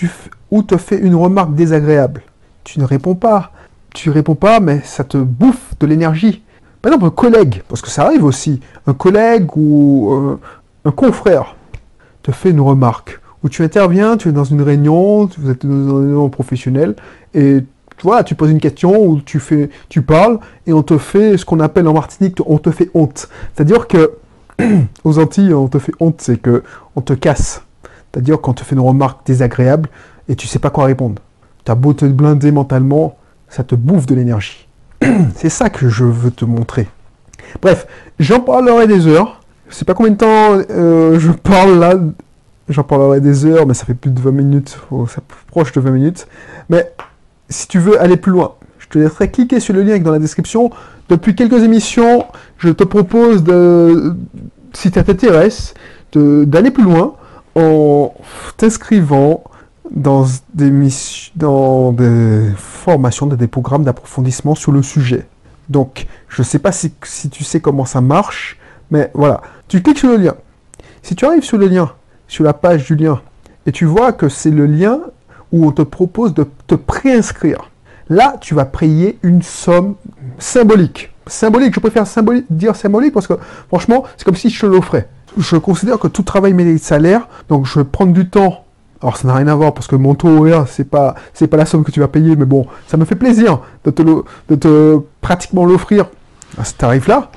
ou 0.52 0.64
te 0.64 0.78
fait 0.78 0.98
une 0.98 1.16
remarque 1.16 1.54
désagréable, 1.54 2.24
tu 2.64 2.80
ne 2.80 2.86
réponds 2.86 3.16
pas. 3.16 3.52
Tu 3.94 4.12
réponds 4.12 4.36
pas, 4.36 4.60
mais 4.60 4.82
ça 4.84 5.04
te 5.04 5.18
bouffe 5.18 5.74
de 5.80 5.88
l'énergie. 5.88 6.44
Par 6.82 6.92
exemple, 6.92 7.08
un 7.08 7.16
collègue, 7.16 7.64
parce 7.68 7.82
que 7.82 7.90
ça 7.90 8.06
arrive 8.06 8.24
aussi, 8.24 8.62
un 8.88 8.94
collègue 8.94 9.50
ou 9.58 10.14
euh, 10.14 10.40
un 10.86 10.92
confrère 10.92 11.56
te 12.24 12.32
fait 12.32 12.52
une 12.52 12.62
remarque, 12.62 13.20
où 13.44 13.50
tu 13.50 13.64
interviens, 13.64 14.18
tu 14.18 14.30
es 14.30 14.32
dans 14.32 14.44
une 14.44 14.62
réunion, 14.62 15.30
vous 15.38 15.50
êtes 15.50 15.66
dans 15.66 15.74
une 15.74 15.92
réunion 15.92 16.30
professionnelle, 16.30 16.96
et 17.34 17.64
voilà, 18.04 18.24
tu 18.24 18.36
poses 18.36 18.52
une 18.52 18.60
question, 18.60 19.04
ou 19.06 19.22
tu 19.22 20.02
parles, 20.02 20.40
et 20.68 20.74
on 20.74 20.84
te 20.84 20.98
fait 20.98 21.38
ce 21.38 21.46
qu'on 21.46 21.60
appelle 21.60 21.88
en 21.88 21.94
Martinique, 21.94 22.38
on 22.46 22.58
te 22.58 22.72
fait 22.72 22.90
honte. 22.94 23.30
C'est-à-dire 23.54 23.88
que, 23.88 24.12
aux 25.04 25.20
Antilles, 25.20 25.54
on 25.54 25.68
te 25.68 25.80
fait 25.80 25.94
honte, 26.00 26.22
c'est 26.22 26.38
que 26.38 26.64
on 26.96 27.02
te 27.02 27.14
casse. 27.14 27.64
C'est-à-dire 28.12 28.42
qu'on 28.42 28.54
te 28.54 28.64
fait 28.64 28.76
une 28.76 28.82
remarque 28.82 29.26
désagréable, 29.26 29.90
et 30.28 30.36
tu 30.36 30.48
sais 30.48 30.60
pas 30.60 30.70
quoi 30.70 30.86
répondre. 30.86 31.22
Tu 31.66 31.72
as 31.72 31.76
beau 31.76 31.94
te 31.94 32.06
blinder 32.06 32.52
mentalement, 32.52 33.18
ça 33.48 33.64
te 33.64 33.76
bouffe 33.76 34.06
de 34.06 34.16
l'énergie. 34.16 34.68
C'est 35.36 35.50
ça 35.50 35.70
que 35.70 35.90
je 35.90 36.04
veux 36.04 36.32
te 36.32 36.46
montrer. 36.46 36.88
Bref, 37.62 37.88
j'en 38.20 38.40
parlerai 38.42 38.88
des 38.88 39.08
heures. 39.08 39.42
Je 39.70 39.76
sais 39.76 39.86
pas 39.86 39.94
combien 39.94 40.12
de 40.12 40.18
temps 40.18 40.62
euh, 40.70 41.20
je 41.20 41.32
parle 41.32 41.80
là. 41.80 41.96
J'en 42.68 42.84
parlerai 42.84 43.22
des 43.22 43.46
heures, 43.46 43.66
mais 43.66 43.74
ça 43.74 43.86
fait 43.86 43.96
plus 43.96 44.12
de 44.12 44.20
20 44.20 44.32
minutes. 44.32 44.80
Oh, 44.92 45.08
ça 45.08 45.22
proche 45.48 45.72
de 45.72 45.80
20 45.80 45.92
minutes. 45.92 46.28
Mais 46.70 46.92
si 47.50 47.68
tu 47.68 47.80
veux 47.80 48.00
aller 48.00 48.18
plus 48.18 48.32
loin, 48.32 48.54
te 48.90 49.00
laisserai 49.00 49.30
cliquer 49.30 49.60
sur 49.60 49.74
le 49.74 49.84
lien 49.84 49.98
dans 50.00 50.12
la 50.12 50.20
description. 50.20 50.72
Depuis 51.10 51.36
quelques 51.36 51.64
émissions, 51.64 52.26
je 52.58 52.70
te 52.70 52.84
propose 52.84 53.44
de, 53.44 54.16
si 54.74 54.90
ça 54.90 55.04
t'intéresse, 55.04 55.74
d'aller 56.14 56.72
plus 56.72 56.84
loin 56.84 57.16
en 57.56 58.14
t'inscrivant 58.58 59.44
dans 59.92 60.26
des, 60.54 60.72
dans 61.36 61.92
des 61.92 62.52
formations, 62.56 63.26
dans 63.26 63.36
des 63.36 63.48
programmes 63.48 63.84
d'approfondissement 63.84 64.56
sur 64.56 64.72
le 64.72 64.84
sujet. 64.84 65.26
Donc, 65.68 66.08
je 66.28 66.42
ne 66.42 66.46
sais 66.46 66.60
pas 66.60 66.72
si, 66.72 66.92
tu 67.32 67.44
sais 67.44 67.60
comment 67.60 67.86
ça 67.86 68.02
marche, 68.02 68.58
mais 68.92 69.12
voilà. 69.14 69.42
Tu 69.68 69.82
cliques 69.82 70.00
sur 70.00 70.10
le 70.10 70.18
lien. 70.18 70.36
Si 71.04 71.16
tu 71.16 71.26
arrives 71.26 71.44
sur 71.44 71.58
le 71.58 71.68
lien, 71.68 71.92
sur 72.28 72.44
la 72.44 72.54
page 72.54 72.86
du 72.86 72.96
lien, 72.96 73.22
et 73.66 73.72
tu 73.72 73.86
vois 73.86 74.14
que 74.14 74.30
c'est 74.30 74.52
le 74.52 74.66
lien 74.66 75.00
où 75.52 75.68
on 75.68 75.72
te 75.72 75.82
propose 75.82 76.34
de 76.34 76.46
te 76.68 76.76
préinscrire, 76.76 77.70
là, 78.10 78.36
tu 78.42 78.56
vas 78.56 78.66
payer 78.66 79.20
une 79.24 79.42
somme 79.42 79.96
symbolique. 80.38 81.12
Symbolique, 81.28 81.76
je 81.76 81.80
préfère 81.80 82.06
dire 82.50 82.76
symbolique 82.76 83.14
parce 83.14 83.28
que 83.28 83.36
franchement, 83.68 84.04
c'est 84.18 84.26
comme 84.26 84.36
si 84.36 84.50
je 84.50 84.62
te 84.62 84.66
l'offrais. 84.66 85.08
Je 85.38 85.58
considère 85.58 86.00
que 86.00 86.08
tout 86.08 86.24
travail 86.24 86.54
mérite 86.54 86.84
salaire, 86.84 87.28
donc 87.50 87.66
je 87.66 87.80
vais 87.80 87.86
prendre 87.86 88.14
du 88.14 88.30
temps 88.30 88.66
alors 89.02 89.16
ça 89.16 89.28
n'a 89.28 89.36
rien 89.36 89.48
à 89.48 89.56
voir 89.56 89.74
parce 89.74 89.88
que 89.88 89.96
mon 89.96 90.14
taux 90.14 90.28
horaire, 90.28 90.68
c'est 90.68 90.84
pas 90.84 91.16
pas 91.50 91.58
la 91.58 91.66
somme 91.66 91.84
que 91.84 91.92
tu 91.92 92.00
vas 92.00 92.08
payer, 92.08 92.36
mais 92.36 92.46
bon, 92.46 92.66
ça 92.88 92.98
me 92.98 93.06
fait 93.06 93.16
plaisir 93.16 93.62
de 93.86 93.92
te, 93.92 94.02
de 94.02 94.56
te 94.56 95.00
pratiquement 95.22 95.66
l'offrir 95.66 96.08
à 96.58 96.66
ce 96.66 96.74
tarif-là. 96.74 97.32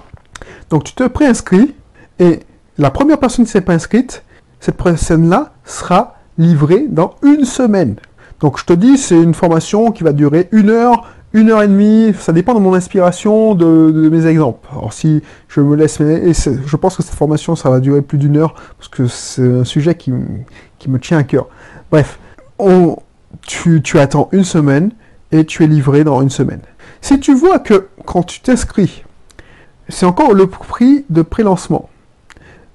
Donc 0.70 0.84
tu 0.84 0.92
te 0.94 1.06
préinscris 1.06 1.74
et 2.18 2.40
la 2.78 2.90
première 2.90 3.18
personne 3.18 3.44
qui 3.44 3.50
s'est 3.50 3.60
pas 3.60 3.74
inscrite, 3.74 4.24
cette 4.58 4.76
personne-là 4.76 5.52
sera 5.64 6.16
livrée 6.38 6.86
dans 6.88 7.14
une 7.22 7.44
semaine. 7.44 7.96
Donc 8.42 8.58
je 8.58 8.64
te 8.64 8.72
dis, 8.72 8.98
c'est 8.98 9.22
une 9.22 9.34
formation 9.34 9.92
qui 9.92 10.02
va 10.02 10.12
durer 10.12 10.48
une 10.50 10.68
heure, 10.68 11.06
une 11.32 11.50
heure 11.50 11.62
et 11.62 11.68
demie, 11.68 12.12
ça 12.18 12.32
dépend 12.32 12.54
de 12.54 12.58
mon 12.58 12.74
inspiration, 12.74 13.54
de, 13.54 14.08
mes 14.10 14.26
exemples. 14.26 14.68
Alors 14.72 14.92
si 14.92 15.22
je 15.48 15.60
me 15.60 15.76
laisse, 15.76 16.00
et 16.00 16.32
je 16.34 16.76
pense 16.76 16.96
que 16.96 17.04
cette 17.04 17.14
formation, 17.14 17.54
ça 17.54 17.70
va 17.70 17.78
durer 17.78 18.02
plus 18.02 18.18
d'une 18.18 18.36
heure, 18.36 18.54
parce 18.76 18.88
que 18.88 19.06
c'est 19.06 19.60
un 19.60 19.64
sujet 19.64 19.94
qui, 19.94 20.10
me 20.10 20.98
tient 20.98 21.18
à 21.18 21.22
cœur. 21.22 21.46
Bref, 21.92 22.18
tu 23.46 23.98
attends 24.00 24.28
une 24.32 24.44
semaine 24.44 24.90
et 25.30 25.46
tu 25.46 25.62
es 25.62 25.68
livré 25.68 26.02
dans 26.02 26.20
une 26.20 26.30
semaine. 26.30 26.62
Si 27.00 27.20
tu 27.20 27.34
vois 27.34 27.60
que 27.60 27.86
quand 28.04 28.24
tu 28.24 28.40
t'inscris, 28.40 29.04
c'est 29.88 30.04
encore 30.04 30.34
le 30.34 30.48
prix 30.48 31.04
de 31.10 31.22
pré-lancement, 31.22 31.88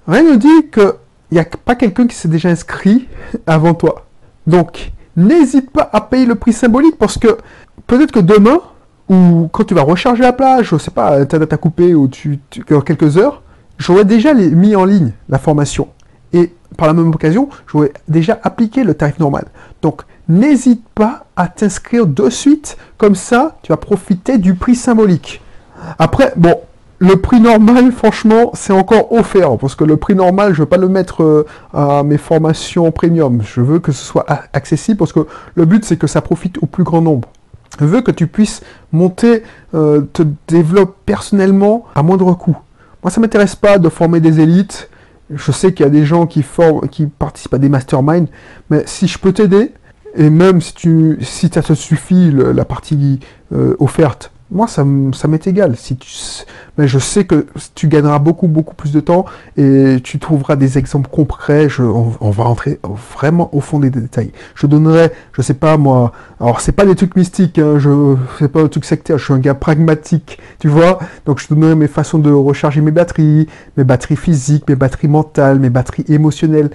rien 0.06 0.22
ne 0.22 0.36
dit 0.36 0.70
qu'il 0.72 0.92
n'y 1.32 1.38
a 1.38 1.44
pas 1.44 1.74
quelqu'un 1.74 2.06
qui 2.06 2.16
s'est 2.16 2.28
déjà 2.28 2.48
inscrit 2.48 3.06
avant 3.46 3.74
toi. 3.74 4.06
Donc, 4.46 4.92
n'hésite 5.18 5.70
pas 5.70 5.90
à 5.92 6.00
payer 6.00 6.24
le 6.24 6.36
prix 6.36 6.52
symbolique 6.52 6.96
parce 6.96 7.18
que 7.18 7.36
peut-être 7.86 8.12
que 8.12 8.20
demain, 8.20 8.60
ou 9.08 9.48
quand 9.52 9.64
tu 9.64 9.74
vas 9.74 9.82
recharger 9.82 10.22
la 10.22 10.32
plage, 10.32 10.68
je 10.70 10.78
sais 10.78 10.90
pas, 10.90 11.18
Internet 11.18 11.52
a 11.52 11.56
coupé, 11.56 11.94
ou 11.94 12.08
tu, 12.08 12.38
dans 12.70 12.80
quelques 12.80 13.16
heures, 13.16 13.42
j'aurais 13.78 14.04
déjà 14.04 14.32
les, 14.32 14.50
mis 14.50 14.76
en 14.76 14.84
ligne 14.84 15.12
la 15.28 15.38
formation. 15.38 15.88
Et 16.32 16.54
par 16.76 16.86
la 16.86 16.94
même 16.94 17.08
occasion, 17.08 17.48
j'aurais 17.66 17.92
déjà 18.06 18.38
appliqué 18.42 18.84
le 18.84 18.94
tarif 18.94 19.18
normal. 19.18 19.46
Donc, 19.82 20.02
n'hésite 20.28 20.86
pas 20.94 21.26
à 21.36 21.48
t'inscrire 21.48 22.06
de 22.06 22.30
suite, 22.30 22.76
comme 22.96 23.14
ça, 23.14 23.58
tu 23.62 23.72
vas 23.72 23.78
profiter 23.78 24.38
du 24.38 24.54
prix 24.54 24.76
symbolique. 24.76 25.42
Après, 25.98 26.32
bon, 26.36 26.60
le 27.00 27.16
prix 27.16 27.40
normal, 27.40 27.92
franchement, 27.92 28.50
c'est 28.54 28.72
encore 28.72 29.12
offert, 29.12 29.56
parce 29.56 29.76
que 29.76 29.84
le 29.84 29.96
prix 29.96 30.16
normal, 30.16 30.52
je 30.52 30.58
ne 30.58 30.64
veux 30.64 30.68
pas 30.68 30.78
le 30.78 30.88
mettre 30.88 31.22
euh, 31.22 31.46
à 31.72 32.02
mes 32.02 32.18
formations 32.18 32.90
premium. 32.90 33.40
Je 33.44 33.60
veux 33.60 33.78
que 33.78 33.92
ce 33.92 34.04
soit 34.04 34.26
accessible, 34.52 34.98
parce 34.98 35.12
que 35.12 35.26
le 35.54 35.64
but, 35.64 35.84
c'est 35.84 35.96
que 35.96 36.08
ça 36.08 36.20
profite 36.20 36.58
au 36.60 36.66
plus 36.66 36.82
grand 36.82 37.00
nombre. 37.00 37.28
Je 37.78 37.84
veux 37.84 38.00
que 38.00 38.10
tu 38.10 38.26
puisses 38.26 38.62
monter, 38.90 39.44
euh, 39.74 40.02
te 40.12 40.24
développer 40.48 40.92
personnellement 41.06 41.84
à 41.94 42.02
moindre 42.02 42.34
coût. 42.34 42.56
Moi, 43.04 43.12
ça 43.12 43.20
m'intéresse 43.20 43.54
pas 43.54 43.78
de 43.78 43.88
former 43.88 44.18
des 44.18 44.40
élites. 44.40 44.90
Je 45.30 45.52
sais 45.52 45.72
qu'il 45.72 45.84
y 45.84 45.88
a 45.88 45.90
des 45.90 46.04
gens 46.04 46.26
qui, 46.26 46.42
forment, 46.42 46.88
qui 46.88 47.06
participent 47.06 47.54
à 47.54 47.58
des 47.58 47.68
masterminds, 47.68 48.28
mais 48.70 48.82
si 48.86 49.06
je 49.06 49.18
peux 49.18 49.32
t'aider, 49.32 49.72
et 50.16 50.30
même 50.30 50.60
si, 50.60 50.74
tu, 50.74 51.18
si 51.20 51.48
ça 51.48 51.62
te 51.62 51.74
suffit, 51.74 52.32
la 52.32 52.64
partie 52.64 53.20
euh, 53.52 53.76
offerte, 53.78 54.32
moi, 54.50 54.66
ça, 54.66 54.82
m'est 54.84 55.46
égal. 55.46 55.76
Si 55.76 55.96
tu, 55.96 56.10
mais 56.78 56.88
je 56.88 56.98
sais 56.98 57.24
que 57.24 57.46
tu 57.74 57.86
gagneras 57.86 58.18
beaucoup, 58.18 58.48
beaucoup 58.48 58.74
plus 58.74 58.92
de 58.92 59.00
temps 59.00 59.26
et 59.58 59.98
tu 60.02 60.18
trouveras 60.18 60.56
des 60.56 60.78
exemples 60.78 61.10
concrets. 61.10 61.68
Je, 61.68 61.82
on, 61.82 62.30
va 62.30 62.44
rentrer 62.44 62.80
vraiment 63.18 63.54
au 63.54 63.60
fond 63.60 63.78
des 63.78 63.90
détails. 63.90 64.32
Je 64.54 64.66
donnerai, 64.66 65.12
je 65.32 65.42
sais 65.42 65.54
pas 65.54 65.76
moi, 65.76 66.12
alors 66.40 66.62
c'est 66.62 66.72
pas 66.72 66.86
des 66.86 66.94
trucs 66.94 67.14
mystiques, 67.14 67.58
hein, 67.58 67.78
je 67.78 68.16
c'est 68.38 68.48
pas 68.48 68.62
un 68.62 68.68
truc 68.68 68.86
sectaire, 68.86 69.18
je 69.18 69.24
suis 69.24 69.34
un 69.34 69.38
gars 69.38 69.54
pragmatique, 69.54 70.38
tu 70.60 70.68
vois. 70.68 70.98
Donc 71.26 71.40
je 71.40 71.48
donnerai 71.48 71.74
mes 71.74 71.88
façons 71.88 72.18
de 72.18 72.30
recharger 72.30 72.80
mes 72.80 72.90
batteries, 72.90 73.48
mes 73.76 73.84
batteries 73.84 74.16
physiques, 74.16 74.66
mes 74.68 74.76
batteries 74.76 75.08
mentales, 75.08 75.58
mes 75.58 75.70
batteries 75.70 76.04
émotionnelles. 76.08 76.70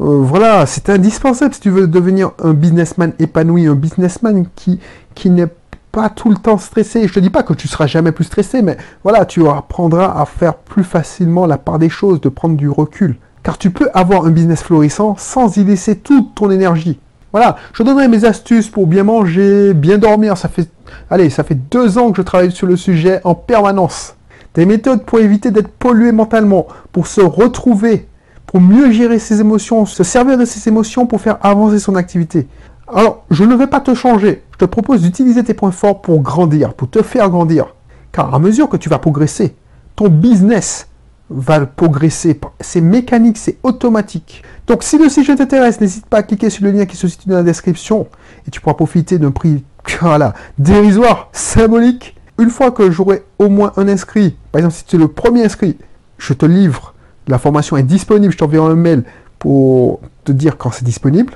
Euh, 0.00 0.20
voilà, 0.22 0.66
c'est 0.66 0.90
indispensable 0.90 1.54
si 1.54 1.60
tu 1.60 1.70
veux 1.70 1.88
devenir 1.88 2.32
un 2.42 2.52
businessman 2.52 3.14
épanoui, 3.18 3.66
un 3.66 3.74
businessman 3.74 4.46
qui, 4.54 4.78
qui 5.14 5.30
n'est 5.30 5.48
pas 5.96 6.10
tout 6.10 6.28
le 6.28 6.36
temps 6.36 6.58
stressé. 6.58 7.08
Je 7.08 7.14
te 7.14 7.20
dis 7.20 7.30
pas 7.30 7.42
que 7.42 7.54
tu 7.54 7.68
seras 7.68 7.86
jamais 7.86 8.12
plus 8.12 8.24
stressé, 8.24 8.60
mais 8.60 8.76
voilà, 9.02 9.24
tu 9.24 9.48
apprendras 9.48 10.20
à 10.20 10.26
faire 10.26 10.52
plus 10.52 10.84
facilement 10.84 11.46
la 11.46 11.56
part 11.56 11.78
des 11.78 11.88
choses, 11.88 12.20
de 12.20 12.28
prendre 12.28 12.54
du 12.54 12.68
recul. 12.68 13.16
Car 13.42 13.56
tu 13.56 13.70
peux 13.70 13.88
avoir 13.94 14.26
un 14.26 14.30
business 14.30 14.62
florissant 14.62 15.16
sans 15.16 15.56
y 15.56 15.64
laisser 15.64 15.96
toute 15.96 16.34
ton 16.34 16.50
énergie. 16.50 17.00
Voilà, 17.32 17.56
je 17.72 17.82
donnerai 17.82 18.08
mes 18.08 18.26
astuces 18.26 18.68
pour 18.68 18.86
bien 18.86 19.04
manger, 19.04 19.72
bien 19.72 19.96
dormir. 19.96 20.36
Ça 20.36 20.50
fait, 20.50 20.68
allez, 21.08 21.30
ça 21.30 21.44
fait 21.44 21.54
deux 21.54 21.96
ans 21.96 22.10
que 22.10 22.18
je 22.18 22.22
travaille 22.22 22.52
sur 22.52 22.66
le 22.66 22.76
sujet 22.76 23.22
en 23.24 23.34
permanence. 23.34 24.16
Des 24.52 24.66
méthodes 24.66 25.02
pour 25.02 25.20
éviter 25.20 25.50
d'être 25.50 25.70
pollué 25.70 26.12
mentalement, 26.12 26.66
pour 26.92 27.06
se 27.06 27.22
retrouver, 27.22 28.06
pour 28.44 28.60
mieux 28.60 28.90
gérer 28.90 29.18
ses 29.18 29.40
émotions, 29.40 29.86
se 29.86 30.04
servir 30.04 30.36
de 30.36 30.44
ses 30.44 30.68
émotions 30.68 31.06
pour 31.06 31.22
faire 31.22 31.38
avancer 31.40 31.78
son 31.78 31.94
activité. 31.94 32.48
Alors, 32.86 33.24
je 33.30 33.44
ne 33.44 33.56
vais 33.56 33.66
pas 33.66 33.80
te 33.80 33.94
changer. 33.94 34.42
Je 34.56 34.64
te 34.64 34.70
propose 34.70 35.02
d'utiliser 35.02 35.44
tes 35.44 35.52
points 35.52 35.70
forts 35.70 36.00
pour 36.00 36.22
grandir, 36.22 36.72
pour 36.72 36.88
te 36.88 37.02
faire 37.02 37.28
grandir. 37.28 37.74
Car 38.10 38.34
à 38.34 38.38
mesure 38.38 38.70
que 38.70 38.78
tu 38.78 38.88
vas 38.88 38.98
progresser, 38.98 39.54
ton 39.96 40.08
business 40.08 40.88
va 41.28 41.66
progresser. 41.66 42.40
C'est 42.60 42.80
mécanique, 42.80 43.36
c'est 43.36 43.58
automatique. 43.62 44.42
Donc, 44.66 44.82
si 44.82 44.96
le 44.96 45.10
sujet 45.10 45.36
t'intéresse, 45.36 45.78
n'hésite 45.78 46.06
pas 46.06 46.18
à 46.18 46.22
cliquer 46.22 46.48
sur 46.48 46.64
le 46.64 46.70
lien 46.70 46.86
qui 46.86 46.96
se 46.96 47.06
situe 47.06 47.28
dans 47.28 47.36
la 47.36 47.42
description 47.42 48.06
et 48.48 48.50
tu 48.50 48.62
pourras 48.62 48.72
profiter 48.72 49.18
d'un 49.18 49.30
prix 49.30 49.62
voilà, 50.00 50.32
dérisoire, 50.56 51.28
symbolique. 51.32 52.16
Une 52.38 52.48
fois 52.48 52.70
que 52.70 52.90
j'aurai 52.90 53.24
au 53.38 53.50
moins 53.50 53.74
un 53.76 53.88
inscrit, 53.88 54.36
par 54.52 54.60
exemple, 54.60 54.74
si 54.74 54.86
tu 54.86 54.96
es 54.96 54.98
le 54.98 55.08
premier 55.08 55.44
inscrit, 55.44 55.76
je 56.16 56.32
te 56.32 56.46
livre. 56.46 56.94
La 57.28 57.38
formation 57.38 57.76
est 57.76 57.82
disponible. 57.82 58.32
Je 58.32 58.38
t'enverrai 58.38 58.72
un 58.72 58.74
mail 58.74 59.04
pour 59.38 60.00
te 60.24 60.32
dire 60.32 60.56
quand 60.56 60.70
c'est 60.70 60.84
disponible. 60.84 61.34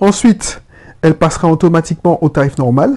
Ensuite, 0.00 0.61
elle 1.02 1.14
passera 1.14 1.48
automatiquement 1.48 2.22
au 2.24 2.28
tarif 2.28 2.56
normal. 2.58 2.96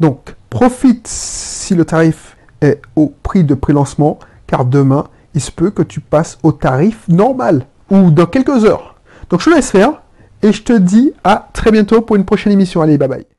Donc, 0.00 0.34
profite 0.48 1.06
si 1.06 1.74
le 1.74 1.84
tarif 1.84 2.36
est 2.60 2.80
au 2.96 3.12
prix 3.22 3.44
de 3.44 3.54
pré-lancement, 3.54 4.18
car 4.46 4.64
demain, 4.64 5.06
il 5.34 5.40
se 5.40 5.50
peut 5.50 5.70
que 5.70 5.82
tu 5.82 6.00
passes 6.00 6.38
au 6.42 6.52
tarif 6.52 7.06
normal, 7.08 7.66
ou 7.90 8.10
dans 8.10 8.26
quelques 8.26 8.64
heures. 8.64 8.96
Donc, 9.28 9.40
je 9.40 9.50
te 9.50 9.54
laisse 9.54 9.70
faire, 9.70 10.02
et 10.42 10.52
je 10.52 10.62
te 10.62 10.72
dis 10.72 11.12
à 11.22 11.48
très 11.52 11.70
bientôt 11.70 12.00
pour 12.00 12.16
une 12.16 12.24
prochaine 12.24 12.52
émission. 12.52 12.80
Allez, 12.80 12.98
bye 12.98 13.08
bye. 13.08 13.30